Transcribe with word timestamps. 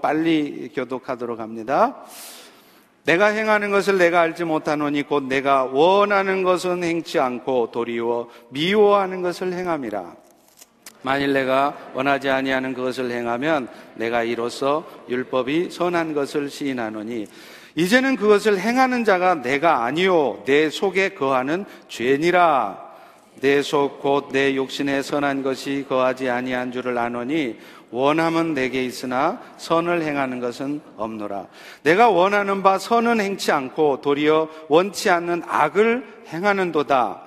빨리 0.00 0.70
교독하도록 0.74 1.38
합니다. 1.38 2.02
내가 3.04 3.26
행하는 3.26 3.70
것을 3.70 3.98
내가 3.98 4.22
알지 4.22 4.44
못하노니 4.44 5.02
곧 5.02 5.24
내가 5.24 5.64
원하는 5.64 6.42
것은 6.42 6.82
행치 6.82 7.18
않고 7.18 7.72
도리어 7.72 8.30
미워하는 8.48 9.20
것을 9.20 9.52
행함이라. 9.52 10.16
만일 11.02 11.34
내가 11.34 11.76
원하지 11.92 12.30
아니하는 12.30 12.72
그것을 12.72 13.10
행하면 13.10 13.68
내가 13.96 14.22
이로써 14.22 14.86
율법이 15.10 15.68
선한 15.70 16.14
것을 16.14 16.48
시인하노니 16.48 17.26
이제는 17.74 18.16
그것을 18.16 18.58
행하는 18.58 19.04
자가 19.04 19.42
내가 19.42 19.84
아니요 19.84 20.42
내 20.46 20.70
속에 20.70 21.10
거하는 21.10 21.66
죄니라 21.88 22.86
내 23.40 23.60
속 23.60 24.00
곧내 24.00 24.56
욕심에 24.56 25.02
선한 25.02 25.42
것이 25.42 25.84
거하지 25.88 26.30
아니한 26.30 26.72
줄을 26.72 26.96
아노니 26.96 27.58
원함은 27.90 28.54
내게 28.54 28.84
있으나 28.84 29.40
선을 29.58 30.02
행하는 30.02 30.40
것은 30.40 30.80
없노라. 30.96 31.46
내가 31.82 32.10
원하는 32.10 32.62
바 32.62 32.78
선은 32.78 33.20
행치 33.20 33.52
않고 33.52 34.00
도리어 34.00 34.48
원치 34.68 35.08
않는 35.10 35.42
악을 35.46 36.04
행하는도다. 36.28 37.22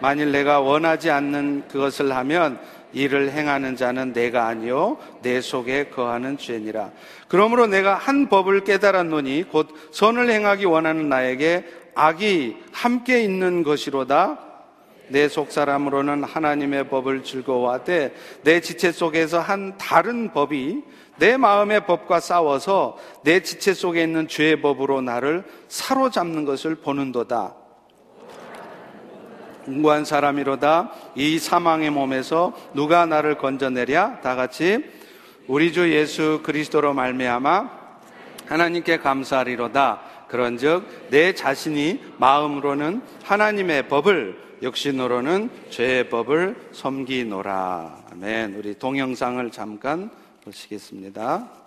만일 0.00 0.32
내가 0.32 0.60
원하지 0.60 1.10
않는 1.10 1.68
그것을 1.68 2.14
하면 2.14 2.58
이를 2.92 3.30
행하는 3.30 3.76
자는 3.76 4.12
내가 4.12 4.46
아니요 4.46 4.98
내 5.22 5.40
속에 5.40 5.88
거하는 5.88 6.38
죄니라. 6.38 6.90
그러므로 7.28 7.66
내가 7.66 7.94
한 7.94 8.28
법을 8.28 8.64
깨달았노니 8.64 9.44
곧 9.50 9.68
선을 9.92 10.30
행하기 10.30 10.64
원하는 10.64 11.08
나에게 11.08 11.64
악이 11.94 12.56
함께 12.72 13.22
있는 13.22 13.62
것이로다. 13.62 14.45
내 15.08 15.28
속사람으로는 15.28 16.24
하나님의 16.24 16.88
법을 16.88 17.22
즐거워하되 17.22 18.14
내 18.42 18.60
지체 18.60 18.92
속에서 18.92 19.40
한 19.40 19.76
다른 19.78 20.32
법이 20.32 20.82
내 21.18 21.36
마음의 21.36 21.86
법과 21.86 22.20
싸워서 22.20 22.98
내 23.22 23.40
지체 23.40 23.74
속에 23.74 24.02
있는 24.02 24.28
죄의 24.28 24.60
법으로 24.60 25.00
나를 25.00 25.44
사로잡는 25.68 26.44
것을 26.44 26.76
보는도다. 26.76 27.54
공부한 29.64 30.04
사람이로다. 30.04 30.92
이 31.16 31.38
사망의 31.38 31.90
몸에서 31.90 32.52
누가 32.72 33.04
나를 33.04 33.36
건져내랴? 33.36 34.20
다 34.20 34.36
같이 34.36 34.84
우리 35.48 35.72
주 35.72 35.92
예수 35.92 36.40
그리스도로 36.44 36.94
말미암아 36.94 37.70
하나님께 38.46 38.98
감사하리로다. 38.98 40.00
그런즉 40.28 41.08
내 41.10 41.34
자신이 41.34 42.00
마음으로는 42.18 43.02
하나님의 43.24 43.88
법을 43.88 44.45
역신으로는 44.62 45.50
죄의 45.70 46.08
법을 46.08 46.70
섬기노라. 46.72 48.06
아멘. 48.12 48.56
우리 48.56 48.74
동영상을 48.78 49.50
잠깐 49.50 50.10
보시겠습니다. 50.44 51.65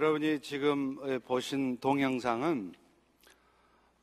여러분이 0.00 0.40
지금 0.40 1.20
보신 1.26 1.76
동영상은 1.76 2.72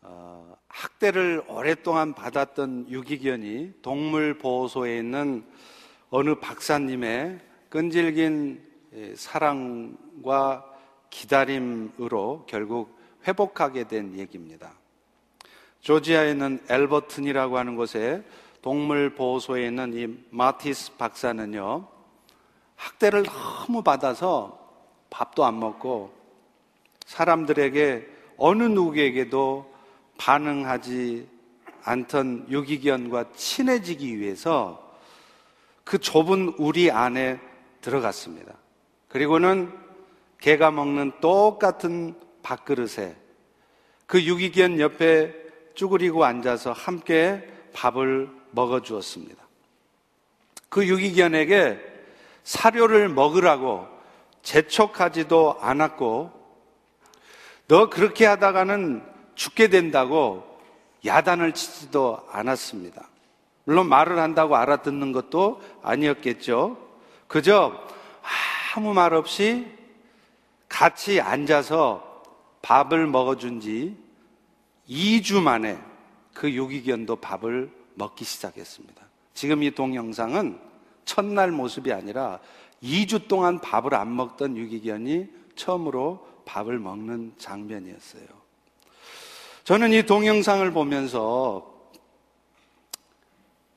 어, 0.03 0.55
학대를 0.67 1.43
오랫동안 1.47 2.13
받았던 2.13 2.85
유기견이 2.87 3.81
동물보호소에 3.81 4.99
있는 4.99 5.43
어느 6.11 6.35
박사님의 6.35 7.39
끈질긴 7.69 8.63
사랑과 9.15 10.71
기다림으로 11.09 12.45
결국 12.47 12.95
회복하게 13.27 13.87
된 13.87 14.19
얘기입니다. 14.19 14.73
조지아에 15.79 16.29
있는 16.29 16.63
엘버튼이라고 16.69 17.57
하는 17.57 17.75
곳에 17.75 18.23
동물보호소에 18.61 19.65
있는 19.65 19.93
이 19.95 20.15
마티스 20.29 20.95
박사는요, 20.97 21.87
학대를 22.75 23.23
너무 23.23 23.81
받아서 23.81 24.66
밥도 25.09 25.45
안 25.45 25.59
먹고 25.59 26.13
사람들에게 27.05 28.07
어느 28.37 28.63
누구에게도 28.63 29.73
반응하지 30.17 31.27
않던 31.83 32.47
유기견과 32.49 33.31
친해지기 33.35 34.19
위해서 34.19 34.95
그 35.83 35.97
좁은 35.99 36.55
우리 36.57 36.91
안에 36.91 37.39
들어갔습니다. 37.81 38.53
그리고는 39.07 39.71
개가 40.39 40.71
먹는 40.71 41.13
똑같은 41.21 42.13
밥그릇에 42.43 43.15
그 44.05 44.23
유기견 44.23 44.79
옆에 44.79 45.33
쭈그리고 45.75 46.25
앉아서 46.25 46.71
함께 46.71 47.47
밥을 47.73 48.29
먹어 48.51 48.81
주었습니다. 48.81 49.45
그 50.69 50.87
유기견에게 50.87 51.79
사료를 52.43 53.09
먹으라고 53.09 53.96
재촉하지도 54.47 55.57
않았고 55.59 56.31
너 57.67 57.89
그렇게 57.89 58.25
하다가는 58.25 59.03
죽게 59.35 59.67
된다고 59.67 60.61
야단을 61.05 61.53
치지도 61.53 62.25
않았습니다. 62.31 63.09
물론 63.65 63.89
말을 63.89 64.17
한다고 64.19 64.55
알아듣는 64.55 65.11
것도 65.11 65.61
아니었겠죠. 65.83 66.77
그저 67.27 67.77
아무 68.73 68.93
말 68.93 69.13
없이 69.13 69.67
같이 70.69 71.19
앉아서 71.19 72.23
밥을 72.61 73.05
먹어준 73.05 73.59
지 73.59 73.97
2주 74.89 75.41
만에 75.41 75.77
그 76.33 76.53
유기견도 76.53 77.17
밥을 77.17 77.69
먹기 77.95 78.23
시작했습니다. 78.23 79.03
지금 79.33 79.61
이 79.61 79.71
동영상은 79.71 80.57
첫날 81.03 81.51
모습이 81.51 81.91
아니라 81.91 82.39
2주 82.83 83.27
동안 83.27 83.59
밥을 83.59 83.95
안 83.95 84.15
먹던 84.15 84.57
유기견이 84.57 85.27
처음으로 85.55 86.27
밥을 86.45 86.79
먹는 86.79 87.33
장면이었어요. 87.37 88.25
저는 89.63 89.91
이 89.91 90.03
동영상을 90.03 90.71
보면서 90.71 91.75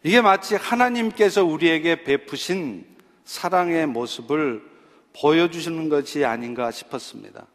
이게 0.03 0.21
마치 0.21 0.55
하나님께서 0.55 1.45
우리에게 1.45 2.05
베푸신 2.05 2.87
사랑의 3.25 3.87
모습을 3.87 4.69
보여주시는 5.13 5.89
것이 5.89 6.25
아닌가 6.25 6.71
싶었습니다. 6.71 7.47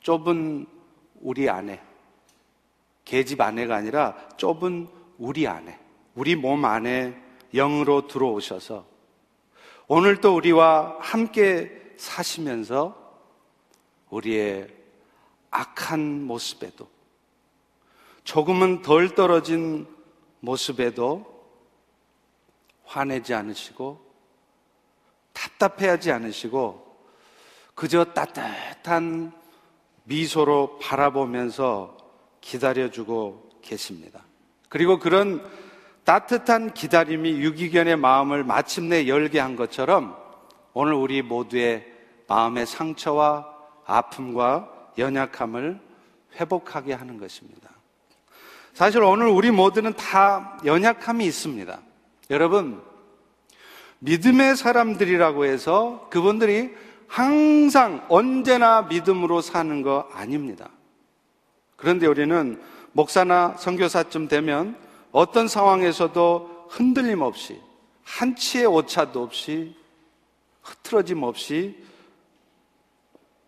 좁은 0.00 0.66
우리 1.20 1.48
안에, 1.48 1.80
계집 3.04 3.40
안에가 3.40 3.76
아니라 3.76 4.16
좁은 4.36 4.88
우리 5.18 5.46
안에, 5.46 5.78
우리 6.14 6.36
몸 6.36 6.64
안에 6.64 7.20
영으로 7.52 8.06
들어오셔서 8.06 8.91
오늘도 9.88 10.34
우리와 10.36 10.98
함께 11.00 11.94
사시면서 11.96 12.96
우리의 14.10 14.68
악한 15.50 16.22
모습에도 16.24 16.88
조금은 18.24 18.82
덜 18.82 19.14
떨어진 19.14 19.86
모습에도 20.40 21.32
화내지 22.84 23.34
않으시고 23.34 24.12
답답해하지 25.32 26.12
않으시고 26.12 26.92
그저 27.74 28.04
따뜻한 28.04 29.32
미소로 30.04 30.78
바라보면서 30.78 31.96
기다려주고 32.40 33.50
계십니다. 33.62 34.24
그리고 34.68 34.98
그런 34.98 35.48
따뜻한 36.04 36.74
기다림이 36.74 37.40
유기견의 37.40 37.96
마음을 37.96 38.44
마침내 38.44 39.06
열게 39.06 39.38
한 39.38 39.56
것처럼 39.56 40.16
오늘 40.72 40.94
우리 40.94 41.22
모두의 41.22 41.86
마음의 42.28 42.66
상처와 42.66 43.46
아픔과 43.84 44.68
연약함을 44.98 45.80
회복하게 46.36 46.94
하는 46.94 47.18
것입니다. 47.18 47.70
사실 48.72 49.02
오늘 49.02 49.28
우리 49.28 49.50
모두는 49.50 49.92
다 49.94 50.58
연약함이 50.64 51.24
있습니다. 51.26 51.78
여러분, 52.30 52.82
믿음의 53.98 54.56
사람들이라고 54.56 55.44
해서 55.44 56.08
그분들이 56.10 56.74
항상 57.06 58.04
언제나 58.08 58.82
믿음으로 58.82 59.42
사는 59.42 59.82
거 59.82 60.08
아닙니다. 60.14 60.70
그런데 61.76 62.06
우리는 62.06 62.60
목사나 62.92 63.56
선교사쯤 63.58 64.28
되면 64.28 64.76
어떤 65.12 65.46
상황에서도 65.46 66.66
흔들림 66.70 67.20
없이 67.20 67.60
한치의 68.04 68.66
오차도 68.66 69.22
없이 69.22 69.76
흐트러짐 70.62 71.22
없이 71.22 71.76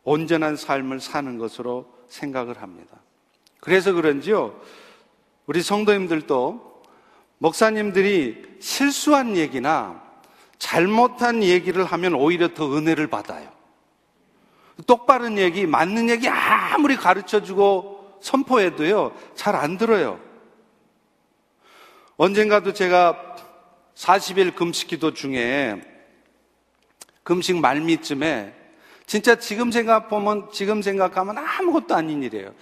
온전한 0.04 0.56
삶을 0.56 1.00
사는 1.00 1.38
것으로 1.38 1.90
생각을 2.08 2.60
합니다. 2.60 2.98
그래서 3.60 3.92
그런지요, 3.92 4.60
우리 5.46 5.62
성도님들도 5.62 6.82
목사님들이 7.38 8.56
실수한 8.60 9.36
얘기나 9.36 10.02
잘못한 10.58 11.42
얘기를 11.42 11.84
하면 11.84 12.14
오히려 12.14 12.52
더 12.52 12.76
은혜를 12.76 13.06
받아요. 13.06 13.50
똑바른 14.86 15.38
얘기, 15.38 15.66
맞는 15.66 16.10
얘기 16.10 16.28
아무리 16.28 16.96
가르쳐 16.96 17.42
주고 17.42 18.18
선포해도요, 18.20 19.14
잘 19.34 19.54
안 19.54 19.78
들어요. 19.78 20.20
언젠가도 22.16 22.72
제가 22.72 23.36
40일 23.94 24.54
금식 24.54 24.88
기도 24.88 25.12
중에 25.14 25.80
금식 27.22 27.56
말미쯤에 27.56 28.54
진짜 29.06 29.34
지금 29.36 29.70
생각 29.70 30.08
보면 30.08 30.48
지금 30.52 30.80
생각하면 30.80 31.38
아무것도 31.38 31.94
아닌 31.94 32.22
일이에요. 32.22 32.54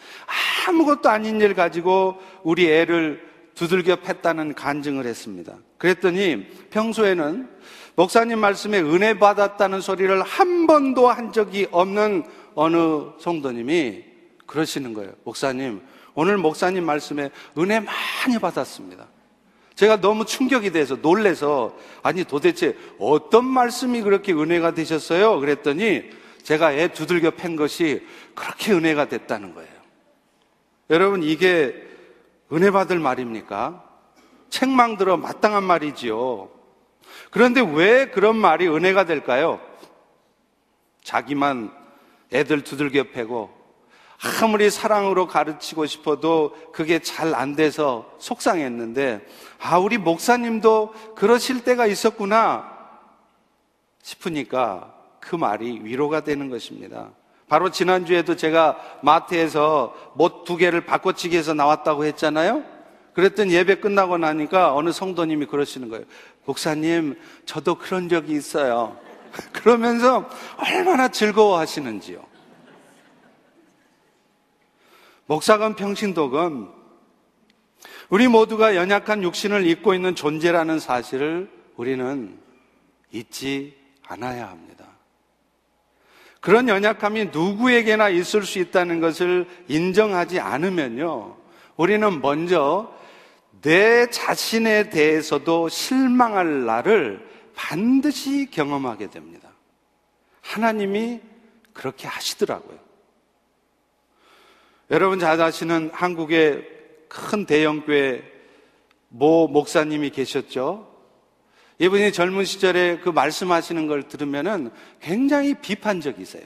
아무것도 0.66 1.08
아닌 1.08 1.40
일 1.40 1.54
가지고 1.54 2.18
우리 2.42 2.68
애를 2.68 3.30
두들겨 3.54 3.96
팼다는 3.96 4.54
간증을 4.54 5.06
했습니다. 5.06 5.56
그랬더니 5.78 6.46
평소에는 6.70 7.48
목사님 7.94 8.38
말씀에 8.38 8.80
은혜 8.80 9.18
받았다는 9.18 9.80
소리를 9.80 10.22
한 10.22 10.66
번도 10.66 11.08
한 11.08 11.32
적이 11.32 11.68
없는 11.70 12.24
어느 12.54 12.76
성도님이 13.20 14.04
그러시는 14.46 14.94
거예요. 14.94 15.12
목사님, 15.24 15.82
오늘 16.14 16.38
목사님 16.38 16.84
말씀에 16.84 17.30
은혜 17.58 17.80
많이 17.80 18.38
받았습니다. 18.40 19.06
제가 19.74 20.00
너무 20.00 20.24
충격이 20.24 20.70
돼서 20.70 20.96
놀래서 20.96 21.76
아니 22.02 22.24
도대체 22.24 22.76
어떤 22.98 23.44
말씀이 23.44 24.02
그렇게 24.02 24.32
은혜가 24.32 24.74
되셨어요? 24.74 25.40
그랬더니 25.40 26.10
제가 26.42 26.72
애 26.72 26.88
두들겨 26.88 27.32
팬 27.32 27.56
것이 27.56 28.06
그렇게 28.34 28.72
은혜가 28.72 29.08
됐다는 29.08 29.54
거예요. 29.54 29.70
여러분, 30.90 31.22
이게 31.22 31.82
은혜 32.52 32.70
받을 32.70 32.98
말입니까? 32.98 33.82
책망 34.50 34.98
들어 34.98 35.16
마땅한 35.16 35.64
말이지요. 35.64 36.50
그런데 37.30 37.60
왜 37.62 38.10
그런 38.10 38.36
말이 38.36 38.68
은혜가 38.68 39.04
될까요? 39.06 39.60
자기만 41.02 41.72
애들 42.32 42.62
두들겨 42.62 43.04
패고 43.04 43.61
아무리 44.22 44.70
사랑으로 44.70 45.26
가르치고 45.26 45.86
싶어도 45.86 46.54
그게 46.72 47.00
잘 47.00 47.34
안 47.34 47.56
돼서 47.56 48.10
속상했는데, 48.18 49.26
아, 49.60 49.78
우리 49.78 49.98
목사님도 49.98 50.94
그러실 51.16 51.64
때가 51.64 51.86
있었구나 51.86 52.70
싶으니까 54.02 54.94
그 55.20 55.36
말이 55.36 55.80
위로가 55.82 56.22
되는 56.22 56.50
것입니다. 56.50 57.10
바로 57.48 57.70
지난주에도 57.70 58.36
제가 58.36 58.78
마트에서 59.02 59.94
못 60.14 60.44
두 60.44 60.56
개를 60.56 60.84
바꿔치기 60.86 61.36
해서 61.36 61.54
나왔다고 61.54 62.04
했잖아요? 62.04 62.64
그랬더니 63.14 63.52
예배 63.54 63.76
끝나고 63.76 64.18
나니까 64.18 64.74
어느 64.74 64.90
성도님이 64.90 65.46
그러시는 65.46 65.88
거예요. 65.88 66.04
목사님, 66.44 67.18
저도 67.44 67.74
그런 67.76 68.08
적이 68.08 68.32
있어요. 68.32 68.96
그러면서 69.52 70.28
얼마나 70.58 71.08
즐거워 71.08 71.58
하시는지요. 71.58 72.31
목사건 75.26 75.76
평신도건 75.76 76.72
우리 78.10 78.28
모두가 78.28 78.76
연약한 78.76 79.22
육신을 79.22 79.66
입고 79.66 79.94
있는 79.94 80.14
존재라는 80.14 80.78
사실을 80.78 81.50
우리는 81.76 82.38
잊지 83.10 83.76
않아야 84.06 84.48
합니다. 84.48 84.86
그런 86.40 86.68
연약함이 86.68 87.26
누구에게나 87.26 88.08
있을 88.08 88.42
수 88.42 88.58
있다는 88.58 89.00
것을 89.00 89.46
인정하지 89.68 90.40
않으면요. 90.40 91.36
우리는 91.76 92.20
먼저 92.20 92.92
내 93.62 94.10
자신에 94.10 94.90
대해서도 94.90 95.68
실망할 95.68 96.66
날을 96.66 97.28
반드시 97.54 98.50
경험하게 98.50 99.08
됩니다. 99.10 99.50
하나님이 100.40 101.20
그렇게 101.72 102.08
하시더라고요. 102.08 102.78
여러분 104.92 105.18
잘 105.18 105.40
아시는 105.40 105.90
한국의 105.94 106.68
큰 107.08 107.46
대형교회 107.46 108.22
모 109.08 109.48
목사님이 109.48 110.10
계셨죠? 110.10 110.86
이분이 111.78 112.12
젊은 112.12 112.44
시절에 112.44 112.98
그 112.98 113.08
말씀하시는 113.08 113.86
걸 113.86 114.02
들으면은 114.02 114.70
굉장히 115.00 115.54
비판적이세요. 115.54 116.44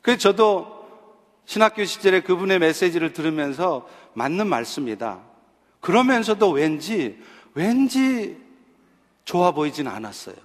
그래서 0.00 0.20
저도 0.20 0.88
신학교 1.44 1.84
시절에 1.84 2.20
그분의 2.20 2.60
메시지를 2.60 3.12
들으면서 3.12 3.88
맞는 4.14 4.46
말씀이다. 4.46 5.20
그러면서도 5.80 6.52
왠지, 6.52 7.20
왠지 7.52 8.40
좋아 9.24 9.50
보이진 9.50 9.88
않았어요. 9.88 10.36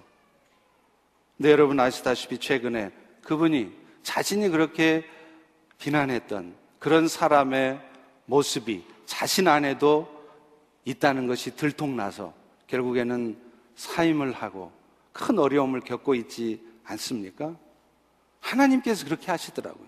근데 1.38 1.52
여러분 1.52 1.80
아시다시피 1.80 2.40
최근에 2.40 2.90
그분이 3.24 3.72
자신이 4.02 4.50
그렇게 4.50 5.06
비난했던 5.78 6.63
그런 6.84 7.08
사람의 7.08 7.80
모습이 8.26 8.84
자신 9.06 9.48
안에도 9.48 10.06
있다는 10.84 11.28
것이 11.28 11.56
들통나서 11.56 12.34
결국에는 12.68 13.38
사임을 13.78 14.34
하고 14.34 14.70
큰 15.14 15.40
어려움을 15.40 15.80
겪고 15.80 16.14
있지 16.14 16.62
않습니까? 16.84 17.56
하나님께서 18.42 19.06
그렇게 19.06 19.32
하시더라고요. 19.32 19.88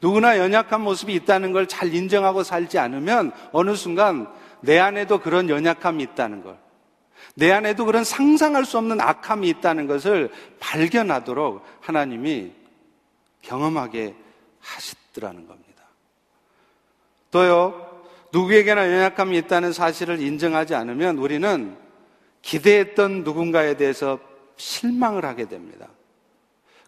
누구나 0.00 0.38
연약한 0.38 0.82
모습이 0.82 1.12
있다는 1.14 1.52
걸 1.52 1.66
잘 1.66 1.92
인정하고 1.92 2.44
살지 2.44 2.78
않으면 2.78 3.32
어느 3.50 3.74
순간 3.74 4.32
내 4.60 4.78
안에도 4.78 5.18
그런 5.18 5.48
연약함이 5.48 6.00
있다는 6.04 6.44
걸, 6.44 6.60
내 7.34 7.50
안에도 7.50 7.86
그런 7.86 8.04
상상할 8.04 8.64
수 8.64 8.78
없는 8.78 9.00
악함이 9.00 9.48
있다는 9.48 9.88
것을 9.88 10.30
발견하도록 10.60 11.64
하나님이 11.80 12.52
경험하게 13.42 14.14
하시더라 14.60 14.99
는 15.18 15.46
겁니다. 15.46 15.82
또요, 17.30 18.02
누구에게나 18.32 18.92
연약함이 18.92 19.36
있다는 19.38 19.72
사실을 19.72 20.20
인정하지 20.20 20.74
않으면 20.74 21.18
우리는 21.18 21.76
기대했던 22.42 23.24
누군가에 23.24 23.76
대해서 23.76 24.18
실망을 24.56 25.24
하게 25.24 25.46
됩니다. 25.48 25.88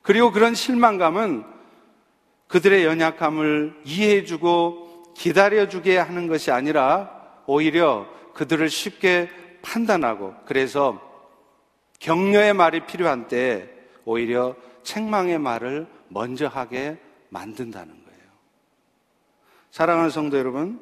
그리고 0.02 0.30
그런 0.32 0.54
실망감은 0.54 1.44
그들의 2.48 2.84
연약함을 2.84 3.80
이해해주고 3.84 5.14
기다려주게 5.16 5.98
하는 5.98 6.26
것이 6.26 6.50
아니라 6.50 7.42
오히려 7.46 8.06
그들을 8.34 8.68
쉽게 8.68 9.30
판단하고 9.62 10.34
그래서 10.44 11.00
격려의 11.98 12.52
말이 12.54 12.84
필요한 12.86 13.28
때 13.28 13.70
오히려 14.04 14.56
책망의 14.82 15.38
말을 15.38 15.86
먼저 16.08 16.46
하게 16.46 16.98
만든다는 17.28 17.88
거예요. 17.88 18.01
사랑하는 19.72 20.10
성도 20.10 20.36
여러분, 20.36 20.78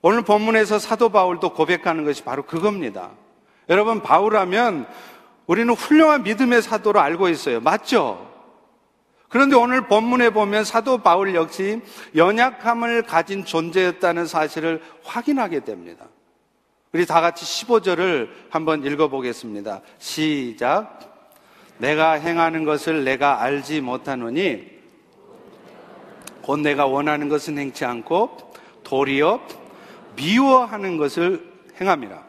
오늘 0.00 0.22
본문에서 0.22 0.78
사도 0.78 1.10
바울도 1.10 1.52
고백하는 1.52 2.06
것이 2.06 2.24
바로 2.24 2.44
그겁니다. 2.44 3.10
여러분, 3.68 4.02
바울하면 4.02 4.86
우리는 5.46 5.74
훌륭한 5.74 6.22
믿음의 6.22 6.62
사도로 6.62 6.98
알고 6.98 7.28
있어요. 7.28 7.60
맞죠? 7.60 8.26
그런데 9.28 9.54
오늘 9.54 9.86
본문에 9.86 10.30
보면 10.30 10.64
사도 10.64 10.98
바울 10.98 11.34
역시 11.34 11.82
연약함을 12.16 13.02
가진 13.02 13.44
존재였다는 13.44 14.24
사실을 14.24 14.82
확인하게 15.04 15.60
됩니다. 15.60 16.06
우리 16.94 17.04
다 17.04 17.20
같이 17.20 17.44
15절을 17.44 18.30
한번 18.48 18.82
읽어보겠습니다. 18.82 19.82
시작. 19.98 21.00
내가 21.76 22.12
행하는 22.12 22.64
것을 22.64 23.04
내가 23.04 23.42
알지 23.42 23.82
못하노니 23.82 24.79
곧 26.50 26.58
내가 26.58 26.84
원하는 26.84 27.28
것은 27.28 27.58
행치 27.58 27.84
않고 27.84 28.36
도리어 28.82 29.40
미워하는 30.16 30.96
것을 30.96 31.48
행함이라. 31.80 32.24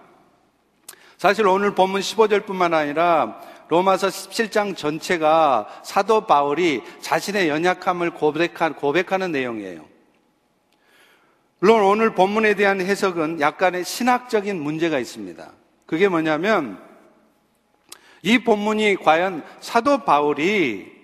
사실 1.17 1.47
오늘 1.47 1.73
본문 1.73 2.01
15절뿐만 2.01 2.71
아니라 2.75 3.41
로마서 3.69 4.09
17장 4.09 4.77
전체가 4.77 5.67
사도 5.83 6.27
바울이 6.27 6.83
자신의 6.99 7.49
연약함을 7.49 8.11
고백하는 8.11 9.31
내용이에요. 9.31 9.87
물론 11.57 11.81
오늘 11.81 12.13
본문에 12.13 12.53
대한 12.53 12.79
해석은 12.79 13.39
약간의 13.39 13.83
신학적인 13.83 14.61
문제가 14.61 14.99
있습니다. 14.99 15.51
그게 15.87 16.07
뭐냐면 16.07 16.79
이 18.21 18.37
본문이 18.37 18.97
과연 18.97 19.43
사도 19.61 20.03
바울이 20.03 21.00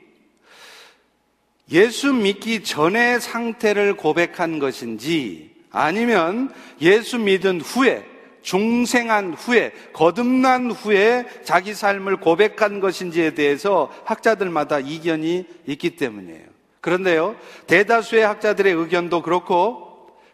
예수 1.72 2.14
믿기 2.14 2.64
전의 2.64 3.20
상태를 3.20 3.96
고백한 3.96 4.60
것인지 4.60 5.52
아니면 5.72 6.54
예수 6.82 7.20
믿은 7.20 7.62
후에 7.62 8.06
중생한 8.42 9.34
후에 9.34 9.74
거듭난 9.92 10.72
후에 10.72 11.26
자기 11.44 11.74
삶을 11.74 12.18
고백한 12.18 12.80
것인지에 12.80 13.32
대해서 13.32 13.92
학자들마다 14.06 14.80
이견이 14.80 15.46
있기 15.66 15.98
때문이에요. 15.98 16.46
그런데요, 16.80 17.36
대다수의 17.68 18.26
학자들의 18.26 18.74
의견도 18.74 19.22
그렇고 19.22 19.88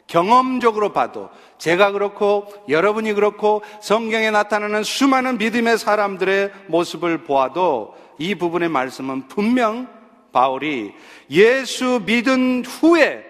경험적으로 0.05 0.93
봐도 0.93 1.29
제가 1.57 1.91
그렇고 1.91 2.45
여러분이 2.69 3.13
그렇고 3.13 3.63
성경에 3.81 4.29
나타나는 4.29 4.83
수많은 4.83 5.39
믿음의 5.39 5.79
사람들의 5.79 6.51
모습을 6.67 7.23
보아도 7.23 7.95
이 8.19 8.35
부분의 8.35 8.69
말씀은 8.69 9.27
분명 9.27 9.87
바울이 10.33 10.93
예수 11.29 12.01
믿은 12.05 12.65
후에 12.65 13.23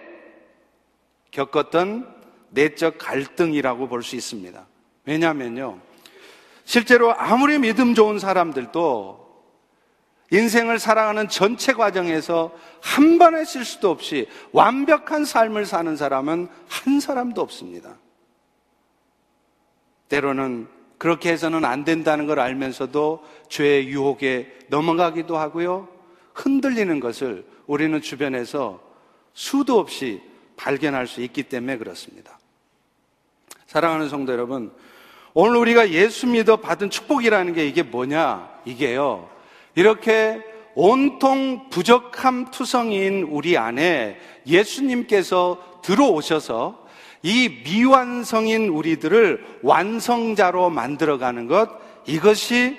겪었던 1.30 2.12
내적 2.50 2.98
갈등이라고 2.98 3.88
볼 3.88 4.02
수 4.02 4.16
있습니다. 4.16 4.66
왜냐하면요. 5.04 5.78
실제로 6.64 7.14
아무리 7.14 7.58
믿음 7.58 7.94
좋은 7.94 8.18
사람들도 8.18 9.22
인생을 10.30 10.78
살아가는 10.78 11.28
전체 11.28 11.74
과정에서 11.74 12.52
한 12.80 13.18
번의 13.18 13.44
실수도 13.44 13.90
없이 13.90 14.26
완벽한 14.52 15.24
삶을 15.24 15.66
사는 15.66 15.94
사람은 15.96 16.48
한 16.68 17.00
사람도 17.00 17.40
없습니다. 17.42 17.98
때로는 20.08 20.68
그렇게 20.96 21.30
해서는 21.30 21.64
안 21.64 21.84
된다는 21.84 22.26
걸 22.26 22.40
알면서도 22.40 23.22
죄의 23.48 23.88
유혹에 23.88 24.58
넘어가기도 24.68 25.36
하고요. 25.36 25.93
흔들리는 26.34 27.00
것을 27.00 27.46
우리는 27.66 28.00
주변에서 28.02 28.80
수도 29.32 29.78
없이 29.78 30.20
발견할 30.56 31.06
수 31.06 31.22
있기 31.22 31.44
때문에 31.44 31.78
그렇습니다. 31.78 32.38
사랑하는 33.66 34.08
성도 34.08 34.32
여러분, 34.32 34.72
오늘 35.32 35.56
우리가 35.56 35.90
예수 35.90 36.26
믿어 36.26 36.56
받은 36.56 36.90
축복이라는 36.90 37.54
게 37.54 37.66
이게 37.66 37.82
뭐냐? 37.82 38.60
이게요. 38.64 39.28
이렇게 39.74 40.44
온통 40.76 41.70
부족함 41.70 42.50
투성인 42.50 43.24
우리 43.24 43.56
안에 43.56 44.18
예수님께서 44.46 45.80
들어오셔서 45.82 46.84
이 47.22 47.62
미완성인 47.64 48.68
우리들을 48.68 49.60
완성자로 49.62 50.70
만들어가는 50.70 51.48
것, 51.48 51.70
이것이 52.06 52.76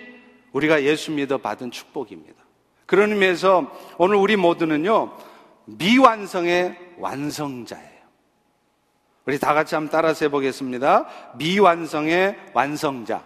우리가 0.54 0.84
예수 0.84 1.12
믿어 1.12 1.40
받은 1.40 1.72
축복입니다. 1.72 2.45
그런 2.86 3.12
의미에서 3.12 3.72
오늘 3.98 4.16
우리 4.16 4.36
모두는요, 4.36 5.12
미완성의 5.66 6.78
완성자예요. 6.98 7.96
우리 9.26 9.40
다 9.40 9.54
같이 9.56 9.74
한번 9.74 9.92
따라서 9.92 10.26
해보겠습니다. 10.26 11.08
미완성의 11.38 12.38
완성자. 12.54 13.24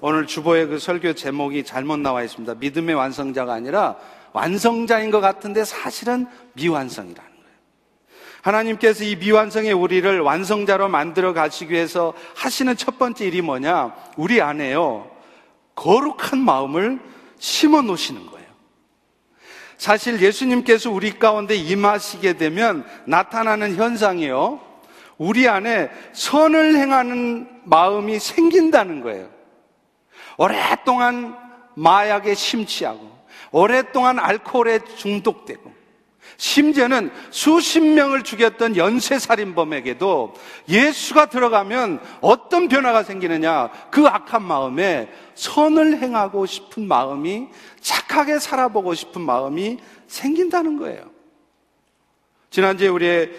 오늘 0.00 0.26
주보의 0.26 0.68
그 0.68 0.78
설교 0.78 1.14
제목이 1.14 1.64
잘못 1.64 1.98
나와 1.98 2.22
있습니다. 2.22 2.54
믿음의 2.54 2.94
완성자가 2.94 3.52
아니라 3.54 3.96
완성자인 4.32 5.10
것 5.10 5.20
같은데 5.20 5.64
사실은 5.64 6.26
미완성이라는 6.52 7.30
거예요. 7.30 7.56
하나님께서 8.42 9.02
이 9.02 9.16
미완성의 9.16 9.72
우리를 9.72 10.20
완성자로 10.20 10.88
만들어 10.88 11.32
가시기 11.32 11.72
위해서 11.72 12.12
하시는 12.36 12.76
첫 12.76 12.98
번째 12.98 13.26
일이 13.26 13.42
뭐냐? 13.42 13.92
우리 14.16 14.40
안에요. 14.40 15.10
거룩한 15.74 16.38
마음을 16.38 17.00
심어 17.38 17.82
놓으시는 17.82 18.26
거예요. 18.26 18.46
사실 19.76 20.20
예수님께서 20.20 20.90
우리 20.90 21.18
가운데 21.18 21.54
임하시게 21.54 22.34
되면 22.34 22.86
나타나는 23.06 23.76
현상이요. 23.76 24.60
우리 25.18 25.48
안에 25.48 25.90
선을 26.12 26.76
행하는 26.76 27.48
마음이 27.64 28.18
생긴다는 28.18 29.00
거예요. 29.02 29.30
오랫동안 30.38 31.36
마약에 31.74 32.34
심취하고, 32.34 33.16
오랫동안 33.50 34.18
알코올에 34.18 34.80
중독되고, 34.96 35.75
심지어는 36.36 37.10
수십 37.30 37.80
명을 37.80 38.22
죽였던 38.22 38.76
연쇄살인범에게도 38.76 40.34
예수가 40.68 41.26
들어가면 41.26 42.00
어떤 42.20 42.68
변화가 42.68 43.02
생기느냐? 43.02 43.70
그 43.90 44.06
악한 44.06 44.42
마음에 44.42 45.10
선을 45.34 45.98
행하고 45.98 46.46
싶은 46.46 46.86
마음이 46.86 47.48
착하게 47.80 48.38
살아보고 48.38 48.94
싶은 48.94 49.22
마음이 49.22 49.78
생긴다는 50.06 50.78
거예요. 50.78 51.10
지난주에 52.50 52.88
우리의 52.88 53.30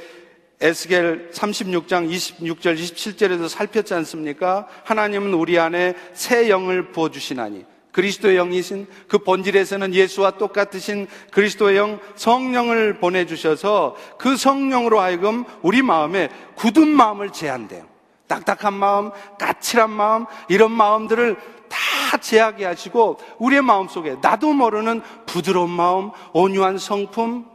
에스겔 0.60 1.30
36장 1.32 2.10
26절 2.10 2.78
27절에서 2.78 3.48
살폈지 3.48 3.94
않습니까? 3.94 4.68
하나님은 4.86 5.34
우리 5.34 5.60
안에 5.60 5.94
새 6.14 6.50
영을 6.50 6.92
부어 6.92 7.12
주시나니 7.12 7.66
그리스도의 7.98 8.36
영이신 8.36 8.86
그 9.08 9.18
본질에서는 9.18 9.96
예수와 9.96 10.38
똑같으신 10.38 11.08
그리스도의 11.32 11.78
영 11.78 12.00
성령을 12.14 13.00
보내주셔서 13.00 13.96
그 14.20 14.38
성령으로 14.38 15.00
하여금 15.00 15.46
우리 15.64 15.82
마음에 15.82 16.30
굳은 16.54 16.88
마음을 16.88 17.32
제한돼요. 17.32 17.88
딱딱한 18.28 18.76
마음, 18.76 19.10
까칠한 19.40 19.90
마음, 19.90 20.28
이런 20.48 20.72
마음들을 20.74 21.38
다 21.70 22.18
제하게 22.18 22.66
하시고 22.66 23.18
우리의 23.40 23.64
마음 23.64 23.88
속에 23.88 24.18
나도 24.22 24.54
모르는 24.54 25.02
부드러운 25.26 25.72
마음, 25.72 26.12
온유한 26.34 26.78
성품, 26.78 27.48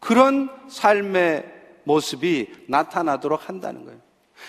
그런 0.00 0.50
삶의 0.68 1.44
모습이 1.84 2.48
나타나도록 2.66 3.48
한다는 3.48 3.84
거예요. 3.84 4.00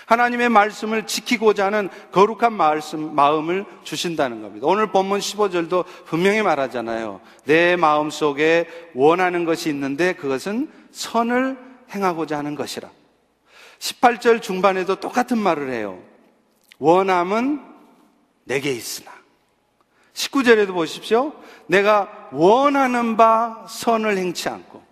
하나님의 0.06 0.48
말씀을 0.48 1.06
지키고자 1.06 1.66
하는 1.66 1.88
거룩한 2.12 2.52
말씀, 2.52 3.14
마음을 3.14 3.64
주신다는 3.84 4.42
겁니다. 4.42 4.66
오늘 4.66 4.92
본문 4.92 5.20
15절도 5.20 5.84
분명히 6.04 6.42
말하잖아요. 6.42 7.20
내 7.44 7.76
마음 7.76 8.10
속에 8.10 8.68
원하는 8.94 9.44
것이 9.44 9.68
있는데 9.70 10.14
그것은 10.14 10.70
선을 10.90 11.56
행하고자 11.94 12.38
하는 12.38 12.54
것이라. 12.54 12.90
18절 13.78 14.42
중반에도 14.42 14.96
똑같은 14.96 15.38
말을 15.38 15.72
해요. 15.72 15.98
원함은 16.78 17.60
내게 18.44 18.72
있으나. 18.72 19.10
19절에도 20.14 20.74
보십시오. 20.74 21.32
내가 21.66 22.28
원하는 22.32 23.16
바 23.16 23.64
선을 23.68 24.16
행치 24.18 24.48
않고. 24.48 24.82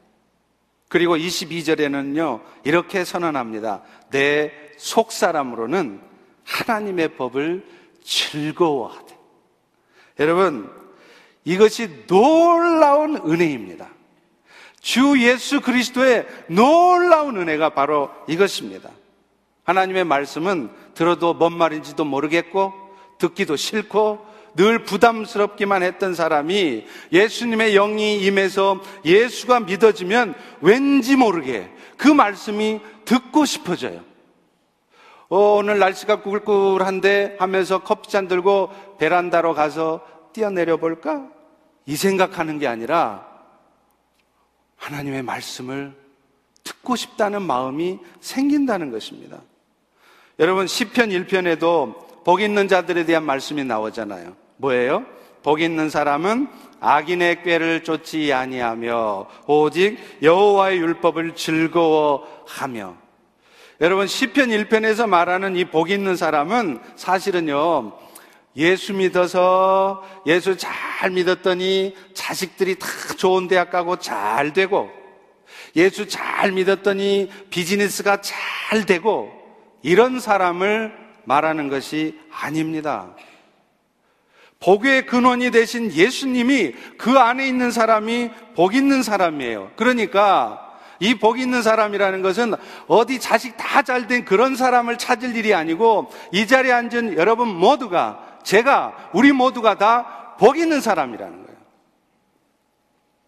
그리고 0.88 1.16
22절에는요, 1.16 2.40
이렇게 2.64 3.04
선언합니다. 3.04 3.82
내 4.10 4.50
속 4.80 5.12
사람으로는 5.12 6.00
하나님의 6.42 7.16
법을 7.16 7.66
즐거워하되. 8.02 9.14
여러분, 10.20 10.70
이것이 11.44 12.06
놀라운 12.06 13.16
은혜입니다. 13.16 13.90
주 14.80 15.16
예수 15.18 15.60
그리스도의 15.60 16.26
놀라운 16.48 17.36
은혜가 17.36 17.74
바로 17.74 18.08
이것입니다. 18.26 18.88
하나님의 19.64 20.04
말씀은 20.04 20.70
들어도 20.94 21.34
뭔 21.34 21.52
말인지도 21.52 22.06
모르겠고, 22.06 22.72
듣기도 23.18 23.56
싫고, 23.56 24.26
늘 24.56 24.82
부담스럽기만 24.84 25.82
했던 25.82 26.14
사람이 26.14 26.86
예수님의 27.12 27.74
영이 27.74 28.22
임해서 28.22 28.80
예수가 29.04 29.60
믿어지면 29.60 30.34
왠지 30.62 31.16
모르게 31.16 31.70
그 31.98 32.08
말씀이 32.08 32.80
듣고 33.04 33.44
싶어져요. 33.44 34.09
어, 35.30 35.54
오늘 35.54 35.78
날씨가 35.78 36.22
꿀꿀한데 36.22 37.36
하면서 37.38 37.78
커피잔 37.78 38.26
들고 38.26 38.70
베란다로 38.98 39.54
가서 39.54 40.04
뛰어내려 40.32 40.76
볼까? 40.76 41.28
이 41.86 41.94
생각하는 41.94 42.58
게 42.58 42.66
아니라 42.66 43.26
하나님의 44.76 45.22
말씀을 45.22 45.94
듣고 46.64 46.96
싶다는 46.96 47.42
마음이 47.42 48.00
생긴다는 48.20 48.90
것입니다. 48.90 49.40
여러분 50.40 50.66
시편 50.66 51.10
1편에도 51.10 52.24
복 52.24 52.40
있는 52.40 52.66
자들에 52.66 53.04
대한 53.04 53.22
말씀이 53.22 53.62
나오잖아요. 53.62 54.34
뭐예요? 54.56 55.06
복 55.44 55.60
있는 55.60 55.90
사람은 55.90 56.48
악인의 56.80 57.44
꾀를 57.44 57.84
쫓지 57.84 58.32
아니하며 58.32 59.26
오직 59.46 59.96
여호와의 60.22 60.78
율법을 60.78 61.36
즐거워하며 61.36 62.99
여러분 63.80 64.06
시편 64.06 64.50
1편에서 64.50 65.08
말하는 65.08 65.56
이 65.56 65.64
복 65.64 65.90
있는 65.90 66.16
사람은 66.16 66.80
사실은요 66.96 67.92
예수 68.56 68.92
믿어서 68.92 70.04
예수 70.26 70.56
잘 70.56 71.10
믿었더니 71.10 71.94
자식들이 72.12 72.78
다 72.78 72.86
좋은 73.16 73.48
대학 73.48 73.70
가고 73.70 73.96
잘 73.96 74.52
되고 74.52 74.90
예수 75.76 76.08
잘 76.08 76.52
믿었더니 76.52 77.30
비즈니스가 77.48 78.20
잘 78.20 78.84
되고 78.86 79.32
이런 79.82 80.20
사람을 80.20 80.92
말하는 81.24 81.68
것이 81.68 82.18
아닙니다. 82.30 83.14
복의 84.58 85.06
근원이 85.06 85.52
되신 85.52 85.92
예수님이 85.92 86.72
그 86.98 87.18
안에 87.18 87.46
있는 87.46 87.70
사람이 87.70 88.30
복 88.54 88.74
있는 88.74 89.02
사람이에요. 89.02 89.70
그러니까 89.76 90.69
이 91.00 91.14
복 91.14 91.38
있는 91.40 91.62
사람이라는 91.62 92.22
것은 92.22 92.54
어디 92.86 93.18
자식 93.18 93.56
다 93.56 93.82
잘 93.82 94.06
된 94.06 94.24
그런 94.24 94.54
사람을 94.56 94.98
찾을 94.98 95.34
일이 95.34 95.54
아니고 95.54 96.10
이 96.32 96.46
자리에 96.46 96.72
앉은 96.72 97.16
여러분 97.16 97.48
모두가 97.48 98.20
제가 98.42 99.10
우리 99.12 99.32
모두가 99.32 99.76
다 99.78 100.36
복 100.38 100.56
있는 100.56 100.80
사람이라는 100.80 101.44
거예요. 101.44 101.58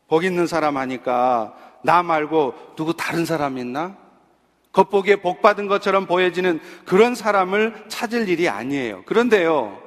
복 0.08 0.24
있는 0.24 0.46
사람 0.46 0.76
하니까 0.78 1.54
나 1.82 2.02
말고 2.02 2.54
누구 2.76 2.94
다른 2.94 3.24
사람 3.26 3.58
있나? 3.58 3.96
겉보기에 4.72 5.16
복 5.16 5.42
받은 5.42 5.66
것처럼 5.66 6.06
보여지는 6.06 6.60
그런 6.86 7.14
사람을 7.14 7.84
찾을 7.88 8.28
일이 8.30 8.48
아니에요. 8.48 9.02
그런데요. 9.04 9.78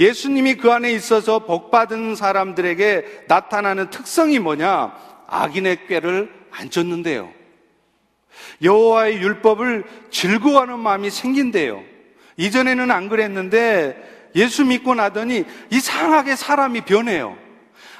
예수님이 0.00 0.54
그 0.54 0.72
안에 0.72 0.90
있어서 0.92 1.40
복 1.40 1.70
받은 1.70 2.14
사람들에게 2.16 3.24
나타나는 3.28 3.90
특성이 3.90 4.38
뭐냐? 4.38 4.94
악인의 5.26 5.86
꾀를 5.86 6.43
안 6.56 6.70
쫓는데요. 6.70 7.32
여호와의 8.62 9.18
율법을 9.18 9.84
즐거워하는 10.10 10.78
마음이 10.78 11.10
생긴대요. 11.10 11.82
이전에는 12.36 12.90
안 12.90 13.08
그랬는데 13.08 14.30
예수 14.34 14.64
믿고 14.64 14.94
나더니 14.94 15.44
이상하게 15.70 16.36
사람이 16.36 16.82
변해요. 16.82 17.36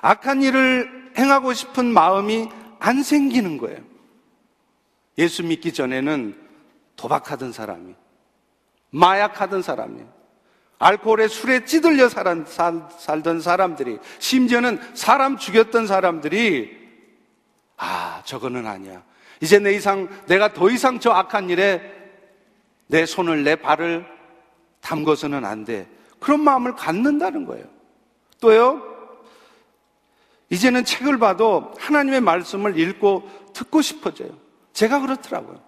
악한 0.02 0.42
일을 0.42 1.12
행하고 1.16 1.52
싶은 1.52 1.86
마음이 1.86 2.48
안 2.78 3.02
생기는 3.02 3.58
거예요. 3.58 3.78
예수 5.18 5.44
믿기 5.44 5.72
전에는 5.72 6.36
도박하던 6.96 7.52
사람이, 7.52 7.94
마약하던 8.90 9.62
사람이, 9.62 10.02
알코올에 10.78 11.28
술에 11.28 11.64
찌들려 11.64 12.08
살, 12.08 12.44
살던 12.98 13.40
사람들이, 13.40 13.98
심지어는 14.18 14.80
사람 14.94 15.38
죽였던 15.38 15.86
사람들이, 15.86 16.83
아, 17.76 18.22
저거는 18.24 18.66
아니야. 18.66 19.02
이제 19.40 19.58
내 19.58 19.72
이상, 19.74 20.08
내가 20.26 20.52
더 20.52 20.70
이상 20.70 21.00
저 21.00 21.10
악한 21.10 21.50
일에 21.50 21.82
내 22.86 23.06
손을, 23.06 23.44
내 23.44 23.56
발을 23.56 24.06
담궈서는 24.80 25.44
안 25.44 25.64
돼. 25.64 25.88
그런 26.20 26.40
마음을 26.40 26.74
갖는다는 26.74 27.46
거예요. 27.46 27.64
또요, 28.40 28.82
이제는 30.50 30.84
책을 30.84 31.18
봐도 31.18 31.72
하나님의 31.78 32.20
말씀을 32.20 32.78
읽고 32.78 33.28
듣고 33.52 33.82
싶어져요. 33.82 34.30
제가 34.72 35.00
그렇더라고요. 35.00 35.60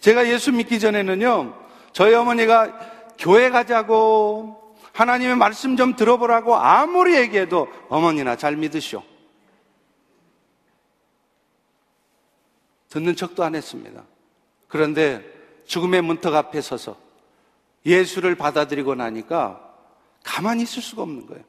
제가 0.00 0.28
예수 0.28 0.52
믿기 0.52 0.78
전에는요, 0.80 1.54
저희 1.92 2.14
어머니가 2.14 2.78
교회 3.18 3.50
가자고 3.50 4.74
하나님의 4.92 5.36
말씀 5.36 5.76
좀 5.76 5.96
들어보라고 5.96 6.56
아무리 6.56 7.16
얘기해도 7.16 7.68
어머니나 7.88 8.36
잘 8.36 8.56
믿으시오. 8.56 9.02
듣는 12.88 13.16
척도 13.16 13.44
안 13.44 13.54
했습니다. 13.54 14.02
그런데 14.68 15.24
죽음의 15.66 16.02
문턱 16.02 16.34
앞에 16.34 16.60
서서 16.60 16.96
예수를 17.84 18.34
받아들이고 18.34 18.94
나니까 18.94 19.60
가만히 20.24 20.62
있을 20.62 20.82
수가 20.82 21.02
없는 21.02 21.26
거예요. 21.26 21.44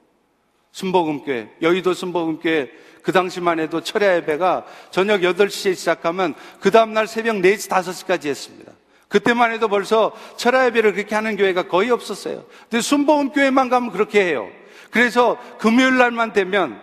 순복음교회, 0.71 1.57
여의도 1.61 1.93
순복음교회 1.93 2.71
그 3.01 3.11
당시만 3.11 3.59
해도 3.59 3.81
철야 3.81 4.17
예배가 4.17 4.65
저녁 4.91 5.21
8시에 5.21 5.75
시작하면 5.75 6.35
그 6.59 6.69
다음날 6.69 7.07
새벽 7.07 7.37
4시, 7.37 7.69
5시까지 7.69 8.27
했습니다. 8.27 8.71
그때만 9.07 9.51
해도 9.51 9.67
벌써 9.67 10.13
철야 10.37 10.67
예배를 10.67 10.93
그렇게 10.93 11.15
하는 11.15 11.35
교회가 11.35 11.67
거의 11.67 11.89
없었어요. 11.89 12.45
근데 12.69 12.81
순복음교회만 12.81 13.69
가면 13.69 13.91
그렇게 13.91 14.23
해요. 14.23 14.47
그래서 14.91 15.37
금요일 15.57 15.97
날만 15.97 16.33
되면 16.33 16.79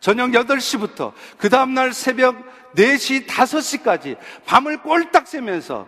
저녁 0.00 0.30
8시부터 0.30 1.12
그 1.36 1.48
다음날 1.48 1.92
새벽 1.92 2.36
4시, 2.74 3.26
5시까지 3.26 4.16
밤을 4.46 4.82
꼴딱 4.82 5.28
새면서 5.28 5.86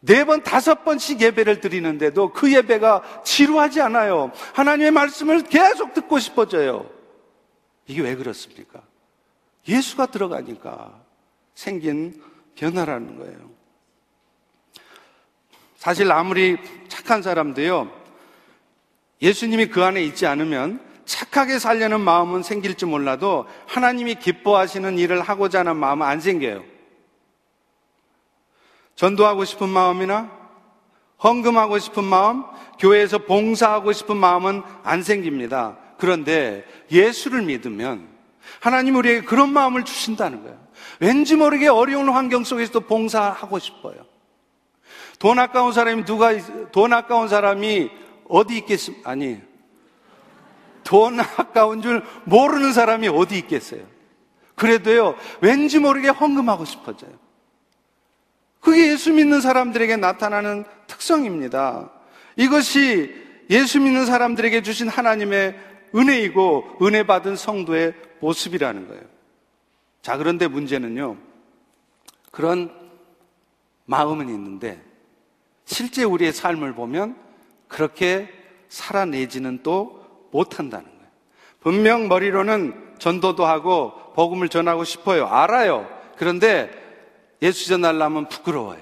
네 0.00 0.24
번, 0.24 0.42
다섯 0.42 0.84
번씩 0.84 1.20
예배를 1.20 1.60
드리는데도 1.60 2.32
그 2.32 2.52
예배가 2.52 3.22
지루하지 3.24 3.80
않아요. 3.82 4.32
하나님의 4.52 4.90
말씀을 4.90 5.42
계속 5.44 5.94
듣고 5.94 6.18
싶어져요. 6.18 6.90
이게 7.86 8.02
왜 8.02 8.16
그렇습니까? 8.16 8.82
예수가 9.68 10.06
들어가니까 10.06 11.00
생긴 11.54 12.20
변화라는 12.56 13.16
거예요. 13.16 13.50
사실 15.76 16.10
아무리 16.10 16.58
착한 16.88 17.22
사람도요, 17.22 17.90
예수님이 19.20 19.66
그 19.66 19.84
안에 19.84 20.02
있지 20.02 20.26
않으면 20.26 20.80
착하게 21.04 21.58
살려는 21.58 22.00
마음은 22.00 22.42
생길지 22.42 22.86
몰라도 22.86 23.46
하나님이 23.66 24.16
기뻐하시는 24.16 24.98
일을 24.98 25.20
하고자 25.20 25.60
하는 25.60 25.76
마음은 25.76 26.06
안 26.06 26.20
생겨요. 26.20 26.62
전도하고 28.94 29.44
싶은 29.44 29.68
마음이나 29.68 30.30
헌금하고 31.22 31.78
싶은 31.78 32.04
마음, 32.04 32.44
교회에서 32.78 33.18
봉사하고 33.18 33.92
싶은 33.92 34.16
마음은 34.16 34.62
안 34.82 35.02
생깁니다. 35.02 35.78
그런데 35.98 36.64
예수를 36.90 37.42
믿으면 37.42 38.08
하나님 38.60 38.96
우리에게 38.96 39.22
그런 39.22 39.52
마음을 39.52 39.84
주신다는 39.84 40.42
거예요. 40.42 40.58
왠지 40.98 41.36
모르게 41.36 41.68
어려운 41.68 42.08
환경 42.08 42.42
속에서도 42.42 42.80
봉사하고 42.80 43.58
싶어요. 43.58 44.04
돈 45.18 45.38
아까운 45.38 45.72
사람이 45.72 46.04
누가, 46.04 46.32
돈 46.72 46.92
아까운 46.92 47.28
사람이 47.28 47.90
어디 48.28 48.56
있겠습니까? 48.58 49.10
아니, 49.10 49.40
돈 50.84 51.20
아까운 51.20 51.82
줄 51.82 52.02
모르는 52.24 52.72
사람이 52.72 53.08
어디 53.08 53.38
있겠어요? 53.38 53.84
그래도요, 54.54 55.16
왠지 55.40 55.78
모르게 55.78 56.08
헌금하고 56.08 56.64
싶어져요. 56.64 57.10
그게 58.60 58.92
예수 58.92 59.12
믿는 59.12 59.40
사람들에게 59.40 59.96
나타나는 59.96 60.64
특성입니다. 60.86 61.90
이것이 62.36 63.14
예수 63.50 63.80
믿는 63.80 64.06
사람들에게 64.06 64.62
주신 64.62 64.88
하나님의 64.88 65.58
은혜이고 65.94 66.78
은혜 66.82 67.02
받은 67.02 67.36
성도의 67.36 67.94
모습이라는 68.20 68.88
거예요. 68.88 69.02
자, 70.00 70.16
그런데 70.16 70.46
문제는요. 70.46 71.16
그런 72.30 72.72
마음은 73.84 74.28
있는데 74.28 74.82
실제 75.64 76.04
우리의 76.04 76.32
삶을 76.32 76.74
보면 76.74 77.16
그렇게 77.68 78.28
살아내지는 78.68 79.62
또 79.62 80.01
못한다는 80.32 80.84
거예요. 80.84 81.02
분명 81.60 82.08
머리로는 82.08 82.94
전도도 82.98 83.46
하고 83.46 83.92
복음을 84.14 84.48
전하고 84.48 84.84
싶어요. 84.84 85.26
알아요. 85.28 85.88
그런데 86.16 86.70
예수 87.40 87.68
전하려면 87.68 88.28
부끄러워요. 88.28 88.80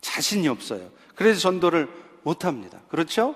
자신이 0.00 0.48
없어요. 0.48 0.90
그래서 1.14 1.40
전도를 1.40 1.88
못 2.22 2.44
합니다. 2.44 2.78
그렇죠? 2.88 3.34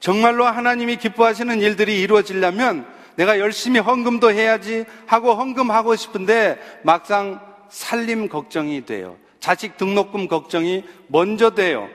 정말로 0.00 0.44
하나님이 0.44 0.96
기뻐하시는 0.96 1.60
일들이 1.60 2.00
이루어지려면 2.00 2.86
내가 3.16 3.38
열심히 3.38 3.80
헌금도 3.80 4.32
해야지 4.32 4.84
하고 5.06 5.34
헌금하고 5.34 5.96
싶은데 5.96 6.58
막상 6.82 7.40
살림 7.68 8.28
걱정이 8.28 8.84
돼요. 8.84 9.16
자식 9.40 9.76
등록금 9.76 10.28
걱정이 10.28 10.84
먼저 11.08 11.50
돼요. 11.54 11.88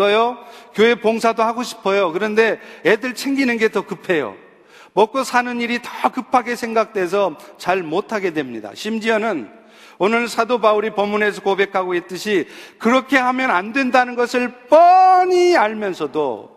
또요, 0.00 0.38
교회 0.72 0.94
봉사도 0.94 1.42
하고 1.42 1.62
싶어요. 1.62 2.10
그런데 2.10 2.58
애들 2.86 3.14
챙기는 3.14 3.58
게 3.58 3.68
더 3.68 3.82
급해요. 3.82 4.34
먹고 4.94 5.24
사는 5.24 5.60
일이 5.60 5.78
더 5.82 6.10
급하게 6.10 6.56
생각돼서 6.56 7.36
잘 7.58 7.82
못하게 7.82 8.32
됩니다. 8.32 8.70
심지어는 8.74 9.52
오늘 9.98 10.26
사도 10.26 10.58
바울이 10.58 10.90
본문에서 10.90 11.42
고백하고 11.42 11.94
있듯이 11.94 12.48
그렇게 12.78 13.18
하면 13.18 13.50
안 13.50 13.74
된다는 13.74 14.14
것을 14.14 14.66
뻔히 14.68 15.54
알면서도 15.54 16.50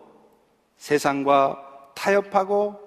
세상과 0.78 1.58
타협하고 1.94 2.80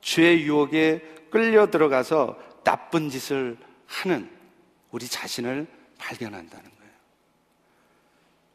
죄의 0.00 0.44
유혹에 0.44 1.02
끌려 1.32 1.68
들어가서 1.68 2.38
나쁜 2.62 3.10
짓을 3.10 3.58
하는 3.86 4.30
우리 4.92 5.08
자신을 5.08 5.66
발견한다는 5.98 6.64
거예요. 6.64 6.73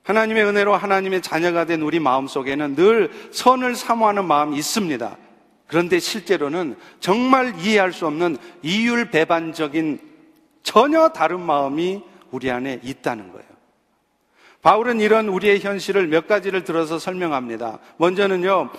하나님의 0.10 0.44
은혜로 0.44 0.76
하나님의 0.76 1.22
자녀가 1.22 1.66
된 1.66 1.84
우리 1.84 2.00
마음 2.00 2.26
속에는 2.26 2.76
늘 2.76 3.12
선을 3.32 3.76
사모하는 3.76 4.26
마음이 4.26 4.58
있습니다. 4.58 5.16
그런데 5.68 6.00
실제로는 6.00 6.78
정말 7.00 7.54
이해할 7.60 7.94
수 7.94 8.08
없는 8.08 8.38
이율 8.64 9.12
배반적인 9.12 10.00
전혀 10.64 11.10
다른 11.10 11.40
마음이 11.40 12.02
우리 12.32 12.50
안에 12.50 12.80
있다는 12.82 13.32
거예요. 13.32 13.46
바울은 14.64 15.00
이런 15.00 15.28
우리의 15.28 15.60
현실을 15.60 16.08
몇 16.08 16.28
가지를 16.28 16.64
들어서 16.64 16.98
설명합니다. 16.98 17.78
먼저는요, 17.98 18.72